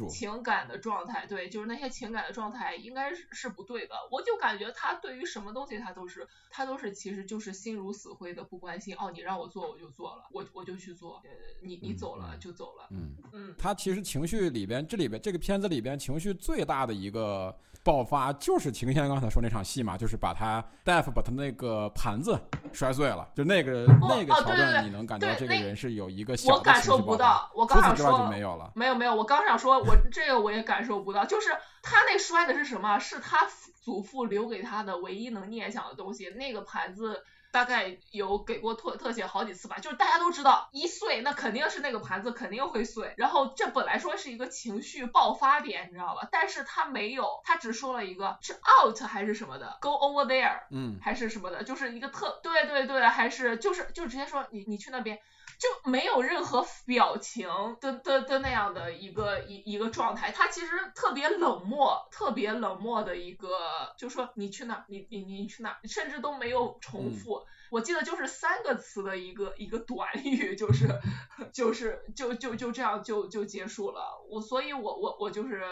[0.09, 3.95] 情感的状态，对，就是那些情感的状态，应该是是不对的。
[4.11, 8.93] 我就感觉他对于什么东西，他都是他都是其实就是心如死灰的不关心。
[8.97, 11.21] 哦，你让我做我就做了，我我就去做。
[11.23, 11.30] 呃，
[11.61, 12.89] 你你走了就走了。
[12.91, 13.55] 嗯嗯。
[13.57, 22.36] 他其实情绪里边，这里边这个片子里边情绪最大的一个爆发，就是秦天刚才说那场戏嘛，就是把他大夫把他那个盘子
[22.74, 24.84] 摔碎了，就那个那个桥段。
[24.84, 31.52] 你能感觉到这个人是有一个小我感受不到，我刚想说没有了，没有没有，我刚想说，我这个我也感受不到，就是
[31.84, 32.98] 他那摔的是什么？
[32.98, 33.48] 是他
[33.80, 37.24] 祖父留给他的唯一能念想的东西，那个盘子。
[37.56, 46.28] 大概有给过特特写好几次吧，就是大家都知道一碎那肯定是那个盘子肯定会碎，然后这本来说是一个情绪爆发点，你知道吧？
[46.30, 55.18] 但是他没有，他只说了一个是 out 还是什么的，go over there，嗯，还是什么的，就是一个特对对对，还是就是就直接说你你去那边。
[55.60, 57.47] 就没有任何表情
[57.80, 63.49] 的的的那样的一个一一个状态，他其实特别冷漠，特别冷漠的一个，
[63.97, 70.88] 就说你去哪，你你你去哪，甚至都没有重复，我记得就是三个词的一个一个短语，就是
[71.53, 74.01] 就是就就就这样就就结束了。
[74.30, 75.64] 我所以，我我我就是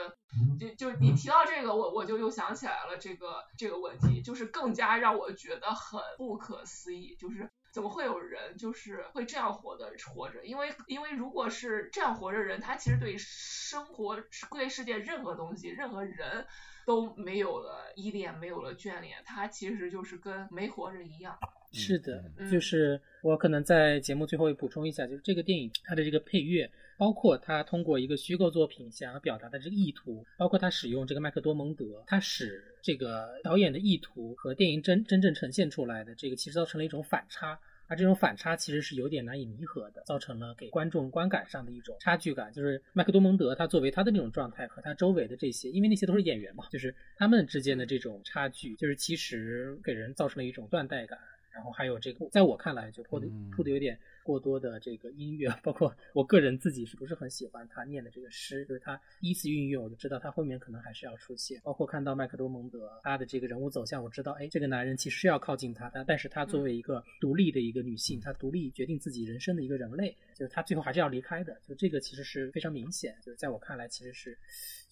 [0.59, 7.49] 就就你提到这个，我我就又想起来了这个这个问题，就是更加让我觉得很不可思议，就是。
[7.74, 10.45] 怎么会有人就是会这样活的活着？
[10.45, 16.45] 因为因为如果是这样活着人，他其实对生活、对世界任何东西、任何人
[16.86, 21.36] 都没有了依恋，没有了眷恋，他其实就是跟没活着一样。
[21.71, 37.59] 是的，就是我可能在节目最后也补充一下，就是这个电影它的这个配乐，包括他通过一个虚构作品想要表达的这个意图，包括他使用这个麦克多蒙德，他使这个导演的意图和电影真真正呈现出来的这个，其实造成了一种反差。
[37.85, 42.51] 而这种反差其实是有点难以弥合的，造成了给观众观感上的一种差距感。
[42.53, 51.19] 就是麦克多蒙德他作为他的那种状态和他周围的这些，因为那些都是演员嘛，就是他们之间的这种差距，就是其实给人造成了一种断代感。
[51.51, 61.61] 然后还有这个，在我看来就铺的铺的有点过多的这个音乐，包括我个人自己是不是很喜欢他念的这个诗，就是他第一次运用，我就知道他后面可能还是要出现。
[61.63, 74.38] 包括看到麦克多蒙德他的这个人物走向，我知道，哎，这个男人其实是要靠近他，但但是他作为一个独立的一个女性，她独立决定自己人生的一个人类，就是他最后还是要离开的，就这个其实是非常明显，就是在我看来其实是。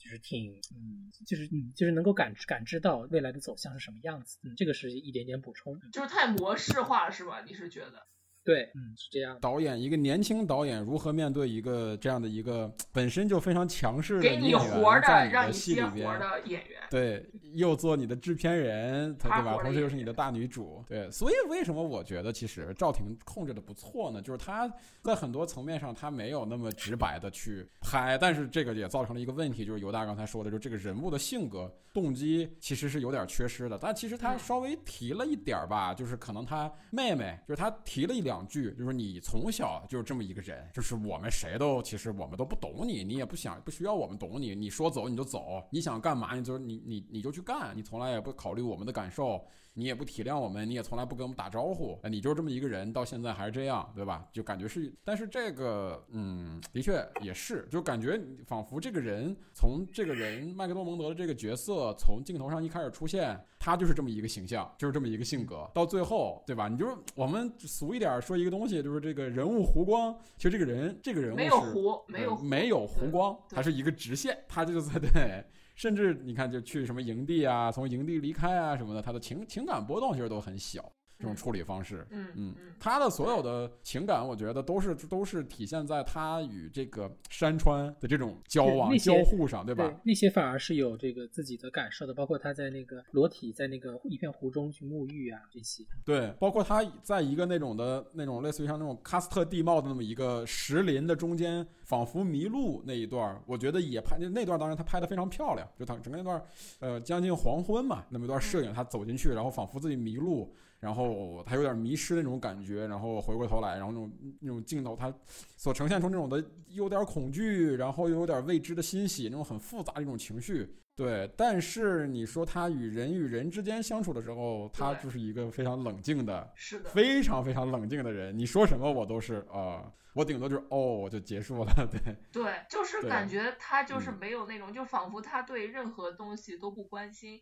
[0.01, 5.79] 就是挺，嗯，就是嗯，就是能够感知感知到未来的走向是什么样子，嗯，这个是一点点补充。
[5.91, 7.43] 就是太模式化了，是吧？
[7.45, 8.07] 你是觉得？
[8.43, 9.37] 对，嗯，是这样。
[9.39, 16.80] 导演一个年轻导演如何面对一个这样的一个本身就非常强势的给你活的让你接活的演员？
[16.91, 19.57] 对，又做你的制片人，对吧？
[19.61, 21.09] 同时又是你的大女主，对。
[21.09, 24.21] 所以为什么我觉得其实赵婷控制的不错呢？
[24.21, 24.69] 就是她
[25.01, 33.77] 在很多层面上她没有那么直白的去拍，但是这个也造成了一个问题，就是尤大刚才说的，就这个人物的性格动机其实是有点缺失的。
[33.79, 38.31] 但其实他稍微提了一点儿吧，就是可能他妹妹，就是他提了一两。
[38.31, 49.45] 两句就是你从小就是这么一个人，就是我们谁都其实我们都不懂你，你也不想不需要我们懂你，你说走你就走，你想干嘛你就你你你就去干，你从来也不考虑我们的感受。
[49.73, 54.27] 你也不体谅我们，你也从来不跟我们打招呼，你就是这么一个人，到现在还是这样，对吧？
[54.33, 66.67] 就感觉是，但是这个，嗯，的确也是，就感觉仿佛这个人从这个人麦克多蒙德的这个角色从镜头上一开始出现，他就是这么一个形象，就是这么一个性格，到最后，对吧？
[66.67, 75.45] 你就是我们俗一点说一个东西，就是这个人物弧光，其实这个人这个人物没有弧，没有没有弧光，它是一个直线，他就在 对。
[75.81, 80.79] 甚至你看，就去什么营地啊，从营地离开啊什么的，他的情情感波动其实都很小。
[81.21, 82.05] 这种处理方式。
[82.09, 89.93] 嗯嗯，他的所有的情感，我觉得都是都是体现在他与这个山川的这种交往交互上，对吧？
[90.03, 95.83] 那些反而是有这个自己的感受的，包括他在那个裸体在那个一片湖中去沐浴啊，这些。
[96.03, 106.43] 对，包括他在一个那种的那种类似于像那种喀斯特地貌的那么一个石林的中间，仿佛迷路那一段，我觉得也拍那段，当然他拍的非常漂亮，就他整个那段，
[106.79, 110.51] 呃，将近黄昏嘛，那么一段摄影，他走进去，然后仿佛自己迷路。
[110.81, 114.11] 然后他有点迷失那种感觉，然后回过头来，然后那种
[114.41, 115.13] 那种镜头，他
[115.55, 120.75] 所呈现出那种的有点恐惧，然后又有点未知的欣喜，那种很复杂的一种情绪。
[120.95, 128.37] 对，但是你说他与人与人之间相处的时候，他就是一个非常冷静的，是的，非常非常冷静的人。
[128.37, 131.71] 你说什么我都是啊，我顶多就是哦我就结束了。
[131.89, 137.39] 对，对，就是感觉他就是没有那种，就仿佛他对任何东西都不关心。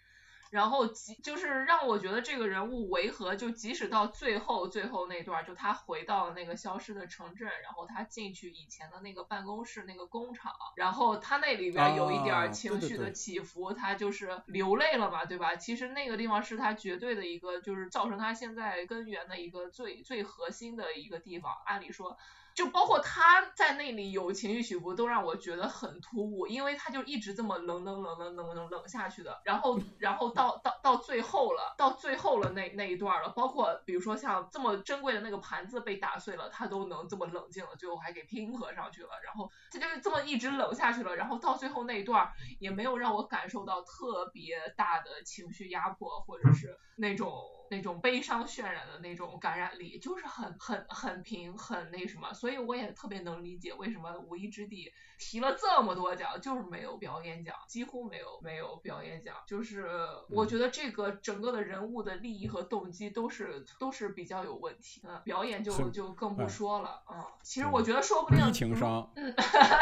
[0.50, 15.56] 然后即就是让我觉得这个人物违和，就即使到最后最后那段，就他回到了那个消失的城镇，然后他进去以前的那个办公室那个工厂，然后他那里边有一点情绪的起伏，他就是流泪了嘛，对吧？
[15.56, 21.56] 其实那个地方是他绝对的一个，就是造成他现在根源的一个最最核心的一个地方。
[21.66, 22.18] 按理说。
[22.60, 42.30] 就包括他在那里有情绪起伏，都让我觉得很突兀，因为他就一直这么冷冷冷冷冷冷冷下去的，然后然后到到到最后了，到最后了那那一段了，包括比如说像这么珍贵的那个盘子被打碎了，他都能这么冷静了，最后还给拼合上去了，然后他就是这么一直冷下去了，然后到最后那一段
[42.60, 47.59] 也没有让我感受到特别大的情绪压迫，或者是那种。
[47.70, 54.86] 那种悲伤渲染的那种感染力，就是很很很平，很那什么，所以我也特别能理解为什么《无依之地》
[55.20, 59.86] 提了这么多奖，就是没有表演奖，几乎没有没有表演奖，就是
[60.30, 69.36] 我觉得这个整个的人物的利益和动机都是都是比较有问题，嗯，表演就就更不说了，嗯，其实我觉得说不定情商，嗯，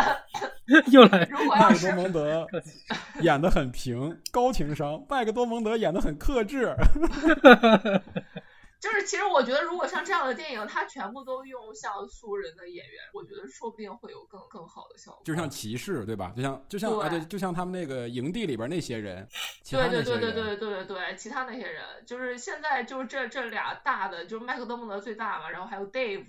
[0.91, 2.47] 又来，如果要是多蒙德
[3.21, 6.75] 演的很平，高情商，麦克多蒙德演的很克制。
[8.79, 15.21] 就是，其实我觉得，如果像这样的电影，它全部都用像素人的演员，我觉得说不定会有更更好的效果。
[15.25, 16.31] 就像骑士，对吧？
[16.35, 19.27] 就像就像啊，对，就像他们那个营地里边那些人，
[19.69, 26.25] 对对对对对对对对，其他那些人，就是现在就是这这俩大的，就是麦克德蒙德最大嘛，然后还有 Dave。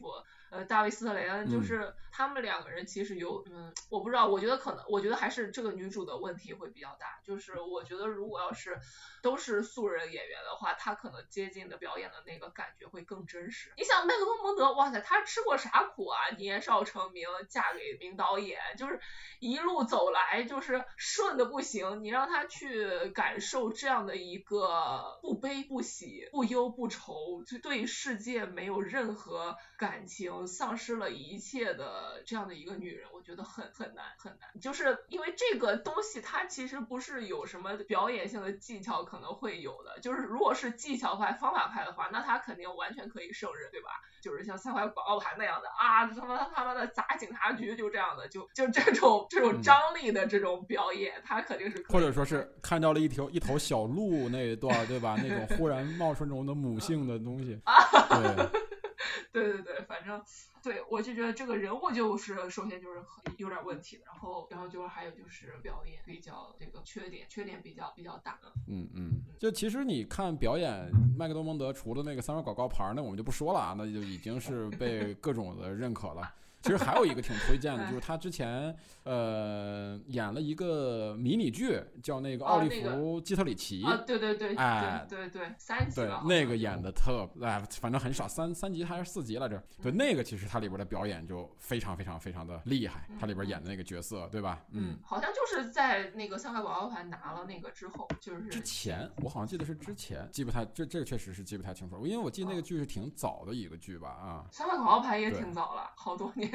[0.50, 7.20] 呃，大卫斯特雷恩就是他们两个人其实有，嗯，我不知道，我觉得可能，我觉得还是这个女主的问题会比较大。
[7.22, 8.76] 就是我觉得如果要是
[9.22, 13.72] 都是素人演员的话，她可能接近的表演的那个感觉会更真实。
[13.76, 16.18] 你想麦克多蒙德，哇塞，他吃过啥苦啊？
[16.36, 18.98] 年少成名，嫁给名导演，就是
[19.38, 22.02] 一路走来就是顺的不行。
[22.02, 30.48] 你让他去感受这样的一个不悲不喜、不忧不愁，就对世界没有任何感情。
[30.48, 43.88] 丧失了一切的这样的一个女人，我觉得很很难很难，就是因为这个东西它其实不是有什么表演性的技巧可能会有的，就是如果是技巧派方法派的话，那他肯定完全可以胜任，对吧？
[44.20, 55.16] 就是像三块广告牌那样的啊，他妈他妈的砸警察局就这样的，就就这种这种张力的这种表演，他肯定是或者说是看到了一条一头小鹿那一段，对吧？
[55.22, 57.60] 那种忽然冒出那种的母性的东西，
[58.10, 58.77] 对。
[59.32, 60.22] 对对对，反正
[60.62, 68.38] 对我就觉得这个人物就是首先就是很有点问题，然后然后就是还有就是表演比较这个缺点，缺点比较比较大。
[68.66, 76.34] 嗯嗯，就其实你看表演，麦克多蒙德除了那个三块广告牌，那我们就不说了啊，那就已经是被各种的认可了。
[76.60, 83.84] 其实还有一个挺推荐的， 就是他之前呃演了一个迷你剧，叫那个奥利弗基特里奇。
[83.84, 89.62] 啊，对对对，哎，对对，三集对，那个演的特哎，反正很少，三三集还是四集来着？
[89.80, 94.60] 对，那个其实它里边的表演就非常非常非常的厉害，它里边演的那个角色，对吧？
[94.72, 104.08] 嗯，好像就是在那个三块广告牌拿了那个之后，就是之前我好像记得是之前，记不太这这个确实是记不太清楚，因为我记得那个剧是挺早的一个剧吧？
[104.08, 106.47] 啊，三块广告牌也挺早了，好多年。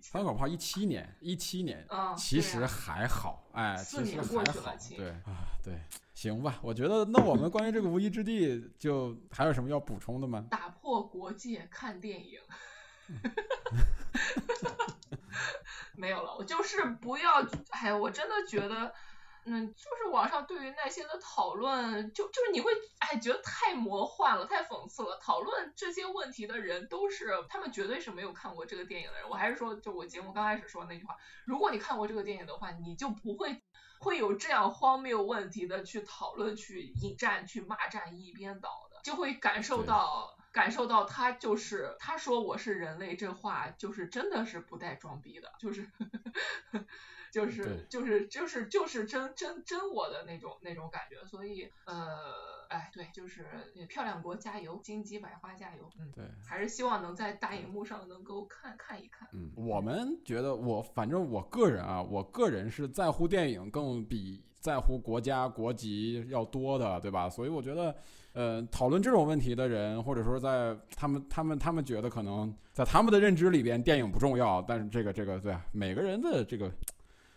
[0.00, 5.78] 三口炮一七年，一七年，嗯，其实还好，哎，其实还好，对啊，对，
[6.14, 10.44] 行吧，我觉得那我们关于这个无依之地，就还有什么要补充的吗？
[10.50, 12.40] 打破国界看电影
[15.96, 18.92] 没有了，我就是不要，哎，我真的觉得。
[19.50, 25.18] 嗯，就是网上对于那些的讨论，就就是你会哎觉得太魔幻了，太讽刺了。
[25.22, 29.28] 讨论这些问题的人都是他们绝对是没有看过这个电影的人。
[29.28, 33.62] 我还是说，就我节目刚开始说那句话，如果你看过这个电影的话，你就不会
[33.98, 40.34] 会有这样荒谬问题的去讨论、去引战、去骂战、一边倒的，就会感受到。
[40.50, 45.88] 感受到他就是他说我是人类这话就是真的是不带装逼的，就是
[47.32, 53.46] 就是就是就是就是真真真我的那种那种感觉，所以呃哎对，就是
[53.88, 59.28] 漂亮国加油，金鸡百花加油，嗯对，还是希望能在大荧幕上能够看看一看。
[59.32, 67.28] 嗯，我们觉得我反正我个人啊，我个人是在乎电影更比在乎国家国籍要多的，对吧？
[67.28, 67.94] 所以我觉得。
[68.34, 74.62] 呃，讨论这种问题的人，或者说在他们他们他们觉得可能在他们的认知里边，电影不重要。
[74.62, 76.70] 但是这个这个对每个人的这个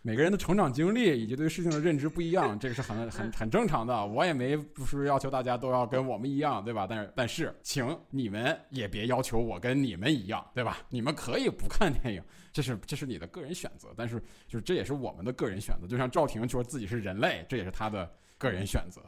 [0.04, 4.04] 每个人的成长经历以及对事情的认知不一样，这个是很很很正常的。
[4.04, 6.88] 我也没不是要求大家都要跟我们一样，对吧？
[6.90, 10.78] 但是但是，请你们也别要求我跟你们一样，对吧？
[10.88, 12.22] 你们可以不看电影，
[12.52, 13.90] 这是这是你的个人选择。
[13.96, 15.86] 但是就是这也是我们的个人选择。
[15.86, 19.00] 就像赵婷说自己是人类，这也是他的个人选择。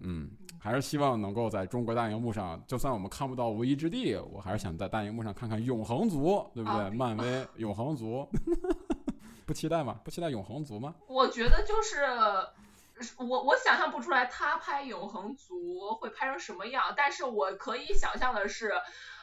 [0.00, 6.90] 嗯，还是希望能够在中国大荧幕上，就算我们看不到无一之地，我还是想在大荧幕上看看永恒族，对不对？
[6.90, 8.28] 漫威永恒族，
[9.48, 9.98] 不期待吗？
[10.04, 10.94] 不期待永恒族吗？
[11.06, 12.04] 我觉得就是
[13.16, 18.70] 我我想象不出来他拍永恒族会拍成什么样，但是我可以想象的是，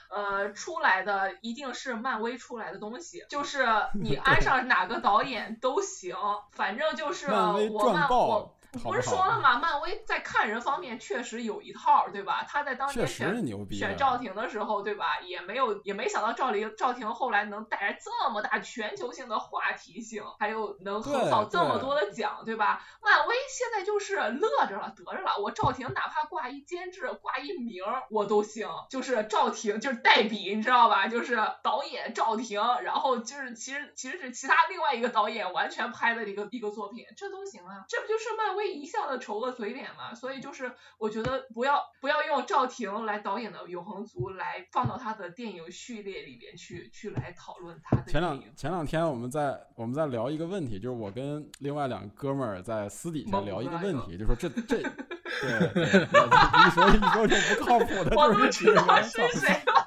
[0.09, 6.15] 呃，出来的一定是漫威出来的东西，就是你 安上哪个导演都行，
[6.53, 8.51] 反正就是我漫我。
[8.83, 9.57] 不是说了吗？
[9.59, 12.45] 漫威在看人方面确实有一套，对吧？
[12.47, 15.19] 他在当年选选赵婷的时候，对吧？
[15.21, 22.83] 也没有也没想到赵玲赵婷后来能带来这么大全球性的话题性，还有能横扫这么多的奖，对吧？
[23.01, 25.37] 漫威现在就是乐着了，得着了。
[25.41, 31.07] 我赵婷哪怕挂一监制，挂一名我都行，就是赵婷就是代笔，你知道吧？
[31.07, 37.85] 就是导演赵婷，然后就是其实其实是其他另外一个导演完全拍的一个一个作品，这都行啊。
[37.87, 38.64] 这不就是漫威？
[38.73, 48.03] 一向的丑恶嘴脸嘛，所以就是我觉得不要不要用赵婷来导演的《永恒族》来放到他的电影序列里边去去来讨论他的。
[48.11, 54.81] 前两前两天我们在我们在聊一个问题，就是我跟另外两个哥们儿在私底下聊一个问题，就说这 这
[55.35, 59.84] 对，一说你说这不靠谱的，我都知道是谁了。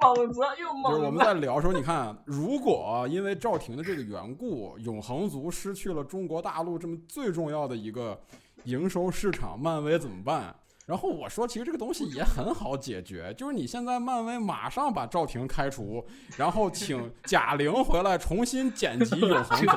[0.00, 8.20] 猛子又猛，就是我们在聊时候，你看，如果因为赵婷的这个缘故，永恒族失去了中国大陆这么最重要的一个
[8.64, 10.54] 营收市场，漫威怎么办？
[10.86, 19.72] 然后我说，其实这个东西也很好解决，就是你现在漫威马上把赵婷开除，然后请贾玲回来重新剪辑永恒族。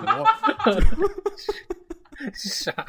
[2.33, 2.85] 啥呀？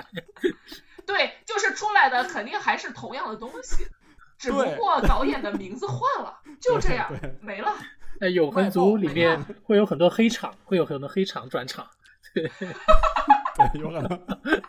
[1.06, 3.86] 对，就是出来的肯定还是同样的东西。
[4.40, 7.12] 只不过导演的名字换了，就这样
[7.42, 7.70] 没了。
[8.18, 11.86] 那，永恒族里面会有很多黑场，会有很多黑场转场。
[12.32, 12.50] 对，
[13.80, 14.20] 有可能。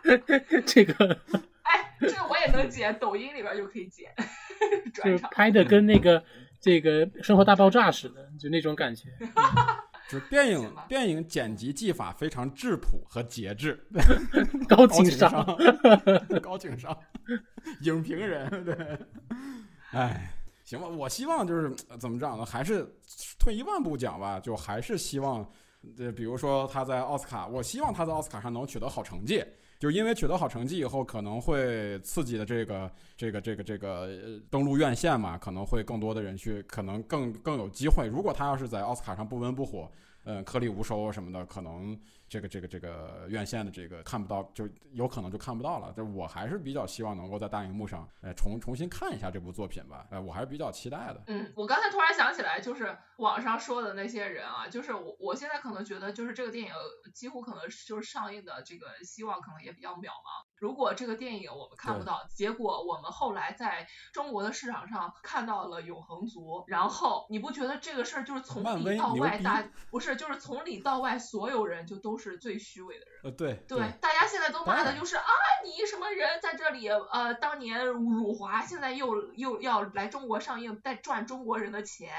[0.67, 1.17] 这个，
[1.63, 4.13] 哎，这个我也能剪，抖音里边就可以剪。
[4.93, 6.22] 就拍的跟那个
[6.59, 9.07] 这个《生活大爆炸》似的，就那种感觉。
[10.09, 13.82] 就是电影电影剪辑技法非常质朴和节制，
[14.67, 15.45] 高情商，
[16.41, 16.97] 高情商，
[17.84, 18.76] 影评人对。
[19.97, 20.31] 哎，
[20.63, 21.69] 行吧，我希望就是
[21.99, 22.45] 怎么讲呢？
[22.45, 22.87] 还是
[23.37, 25.45] 退一万步讲吧，就还是希望，
[25.97, 29.43] 这比如说他在奥斯卡，我希望他在奥斯卡上能取得好成绩，
[29.79, 34.09] 就因为取得好成绩以后，可能会刺激的这个这个这个这个
[34.49, 38.07] 登陆院线嘛，可能会更多的人去，可能更更有机会。
[38.07, 39.91] 如果他要是在奥斯卡上不温不火，
[40.23, 41.99] 嗯，颗粒无收什么的，可能。
[42.32, 45.91] 这个这个这个院线的这个看不到，就有可能就看不到了。
[45.93, 50.07] 这我还是比较希望能够在大荧幕上，呃，重重新看一下这部作品吧。
[50.09, 51.21] 呃，我还是比较期待的。
[51.27, 56.73] 嗯，我刚才突然想起来，就是网上说的那些人啊，就是我我现在可能觉得，就是这个电影
[57.13, 60.47] 几乎可能就是上映的这个希望可能也比较渺茫。
[60.55, 73.19] 如果这个电影我们看不到，结果我们后来在中国的市场上看到了永恒族，然后你不觉得这个事儿就是从里到外大不是就是从里到外所有人就都是最虚伪的人？
[73.24, 75.26] 呃，对对，大家现在都骂的就是啊，
[75.65, 82.13] 你什么人在这里呃，当年辱华，现在又又要来中国上映，再赚中国人的钱。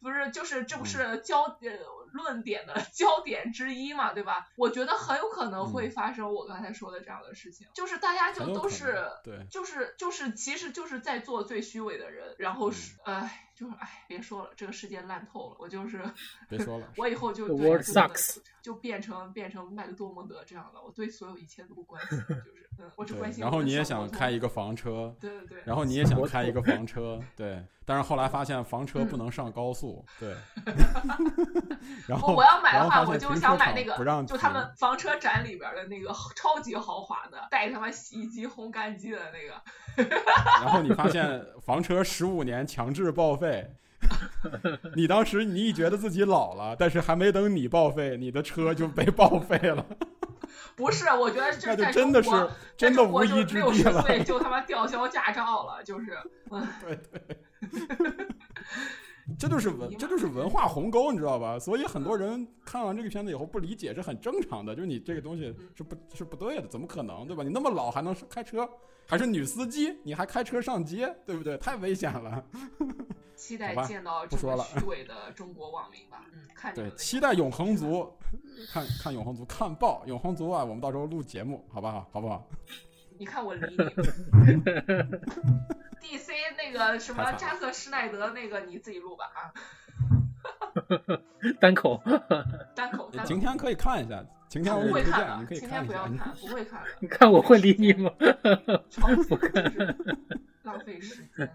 [0.00, 1.70] 不是，就是这不是焦呃
[2.12, 4.48] 论点的 焦点之一嘛，对吧？
[4.56, 13.40] 我觉得很有可能会发生我刚才说的这样的事情，就是大家就都是，对，就是就是其实就是在做最虚伪的人，然后是，唉。
[13.54, 16.02] 就是哎，别说了，这个世界烂透了，我就是
[16.48, 30.34] 别说了，我以后就 对 world 就那个 sucks 就变成变成麦克多蒙德这样的，我对所有一切都不关心， 就是嗯，我只关，心然后你也想开一个房车，对对对，然后你也想开一个房车，对，但是后来发现房车不能上高速，对，
[32.08, 39.62] 然后我我要买的话，我就想买那个不让，就他们房车展里边的那个超级豪华的，带他妈洗衣机、烘干机的那个。
[40.60, 43.43] 然后你发现房车十五年强制报废，
[44.94, 49.84] 你当时你觉得自己老了，但是还没等你报废，你的车就被报废了，
[50.76, 52.30] 不是，我觉得这那就在真的是
[52.76, 54.02] 真的无一之六地了。
[54.02, 56.18] 十岁就他妈吊销驾照了，就是，
[56.52, 57.22] 嗯，对对，
[59.38, 61.58] 这就是文，这就是文化鸿沟，你知道吧？
[61.58, 65.44] 所以很多人看完这个片子以后不理解是很正常的，就是你这个东西
[65.74, 67.42] 是不是不对的，怎么可能，对吧？
[67.42, 68.68] 你那么老还能开车，
[69.06, 71.56] 还是女司机，你还开车上街，对不对？
[71.58, 72.44] 太危险了。
[73.36, 76.24] 期待见到这么不说了虚伪的中国网民吧。
[76.32, 78.10] 嗯，看你对，期待永恒族，
[78.72, 80.64] 看看永恒族，看报永恒族啊！
[80.64, 82.08] 我们到时候录节目，好不好？
[82.12, 82.46] 好不好？
[83.18, 83.76] 你看我理你。
[86.00, 89.52] DC 那个什么扎克施奈德那个你自己录吧啊，
[91.60, 92.00] 单口，
[92.74, 93.40] 单口单口晴。
[93.40, 94.24] 天可以看一下，
[94.54, 95.92] 晴天我不会看的，你可以今看一下。
[95.92, 96.86] 天不要看，不会看的。
[97.00, 98.08] 你看我会理你吗？
[98.88, 99.96] 超级就是
[100.62, 101.50] 浪费时间。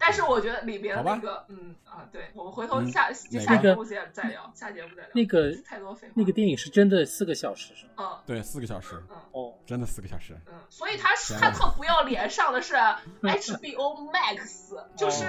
[0.00, 5.10] 但是我觉得里边那个，嗯啊，对，我们回头嗯下、下节目再再聊，下节目再聊。
[5.14, 6.14] 那个太多废话。
[6.16, 7.92] 那个电影是真的四个小时是吗？
[7.98, 10.36] 嗯对，四个小时，嗯哦，真的四个小时。
[10.48, 12.74] 嗯，所以他他特不要脸上的是
[13.22, 15.24] HBO Max，就是。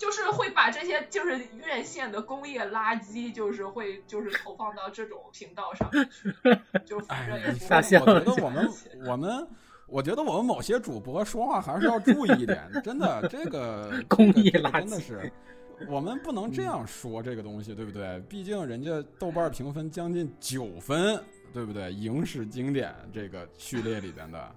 [0.00, 6.34] 就是会把这些就是院线的工业垃圾，就是会就是投放到这种频道上面去，
[6.86, 8.68] 就反正也哎，不会大象我觉得我们
[9.06, 9.46] 我们。
[9.92, 15.32] 我觉得我们某些主播说话还是要注意一点，真的，这个 工业这个垃圾真的是，
[15.88, 18.20] 我们不能这样说这个东西，对不对？
[18.28, 21.20] 毕竟人家豆瓣评分将近九分，
[21.52, 21.92] 对不对？
[21.92, 24.54] 影史经典这个序列里边的，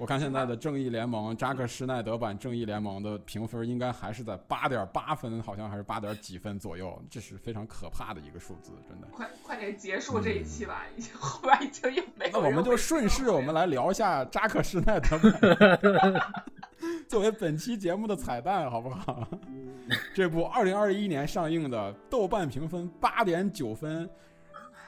[0.00, 9.06] 我看现在的《正义联盟》扎克施耐德版《正义联盟》的评分应该还是在八点八分，好像还是八点几分左右，这是非常可怕的一个数字，真的。
[9.12, 16.18] 快快点结束这一期吧，已经后边已经又没有那我们就顺势，我们来聊一下扎克施耐德版，
[17.06, 19.28] 作为本期节目的彩蛋，好不好？
[20.16, 24.08] 这部二零二一年上映的，豆瓣评分八点九分，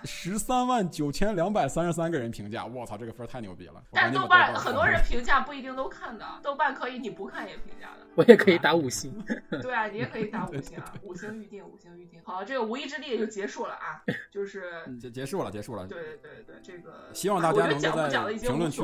[0.05, 3.83] 十三万九千两百三十三个人评价，我操，这个分太牛逼了！
[3.93, 8.07] 但是豆瓣瓣很多人评价不一定都看的，豆瓣可以你不看也评价的。
[8.15, 9.24] 我也可以打五星。
[9.62, 12.20] 对啊，你也可以打 五星啊，五星预定，五星预定。
[12.24, 14.62] 好，这个无意之地也就结束了啊，就是
[15.01, 15.87] 结结束了，结束了。
[15.87, 18.83] 对对对，这个希望大家能够在讲不讲的已经无评论区。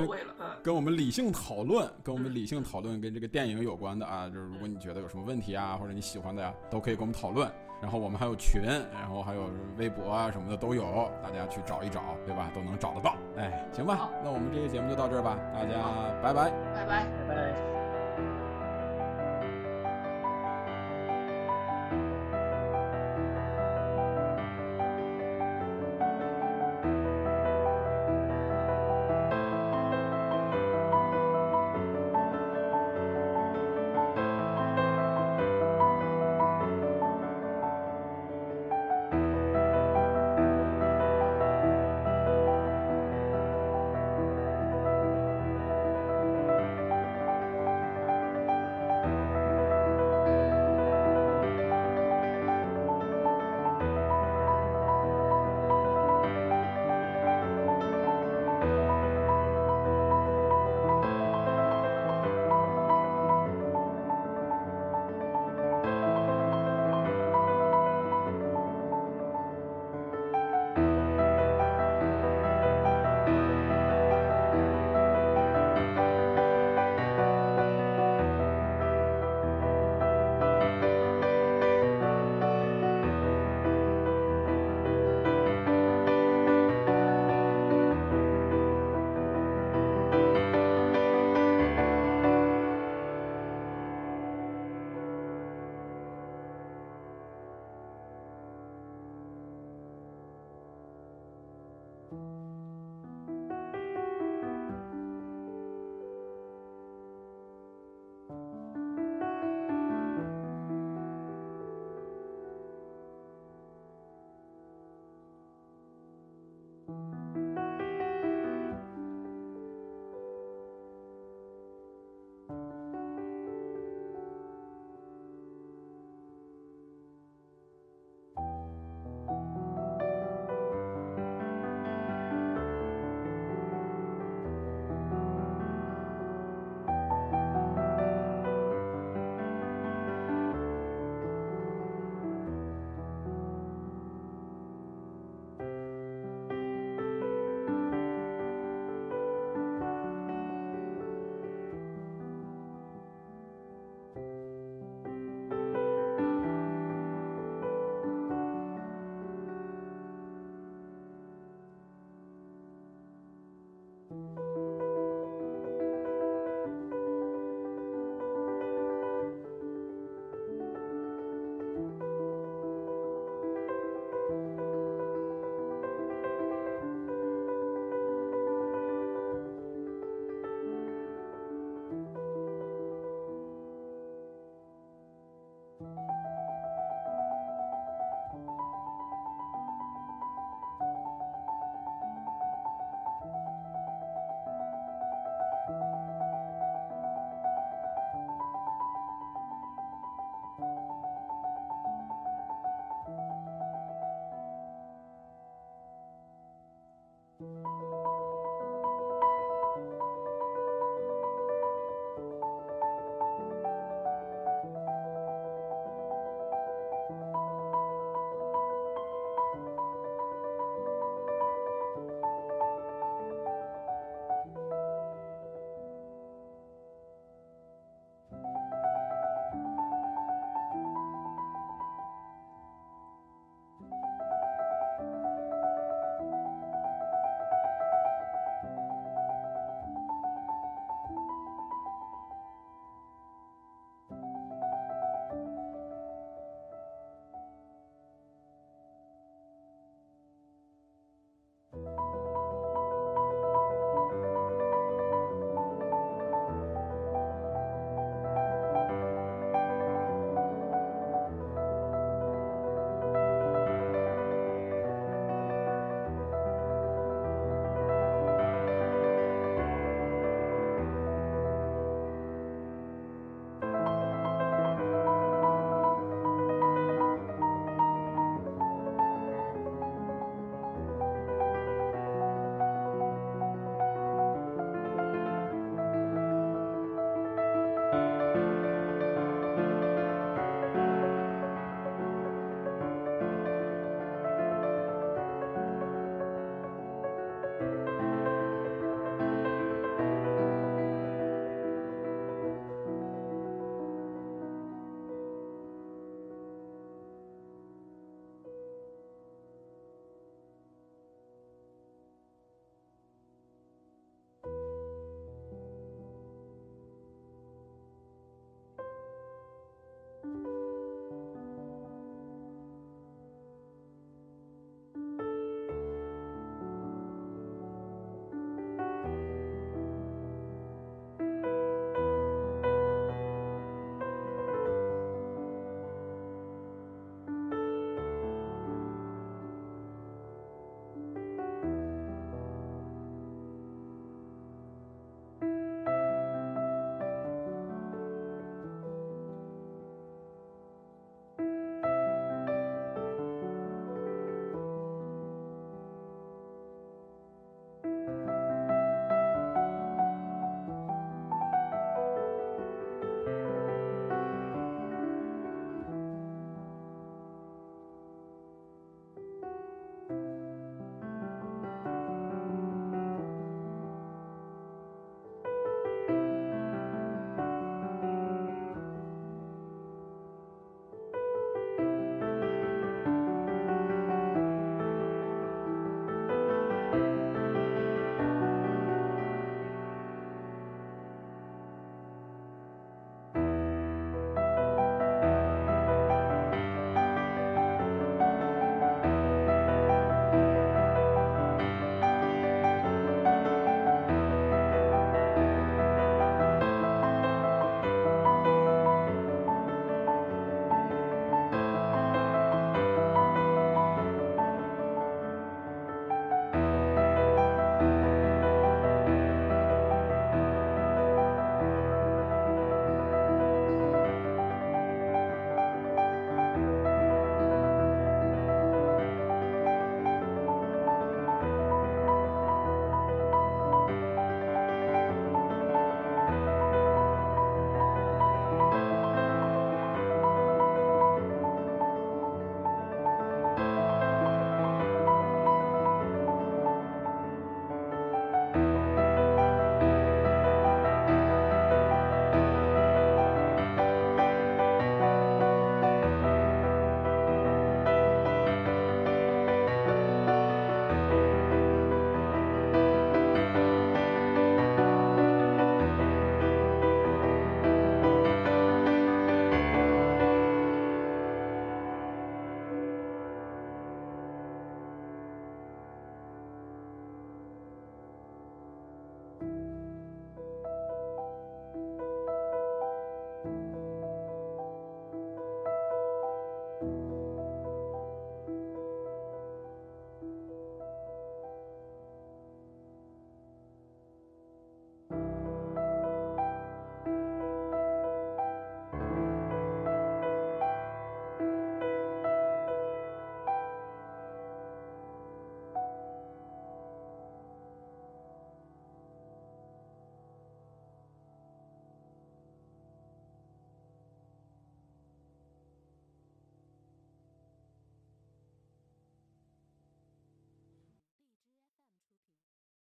[0.62, 7.50] 跟我们理性讨论，跟我们理性讨论跟这个电影有关的啊，就是如果你觉得有什么问题啊，或者你喜欢的呀、都可以跟我们讨论。
[7.80, 12.50] 然后我们还有群，然后还有微博啊什么的都有，大家去找一找，对吧？
[12.54, 13.14] 都能找得到。
[13.36, 15.74] 哎，行吧，那我们这期节目就到这儿吧，大家
[16.22, 16.50] 拜拜。
[16.74, 17.06] 拜拜。
[17.28, 17.77] 拜拜。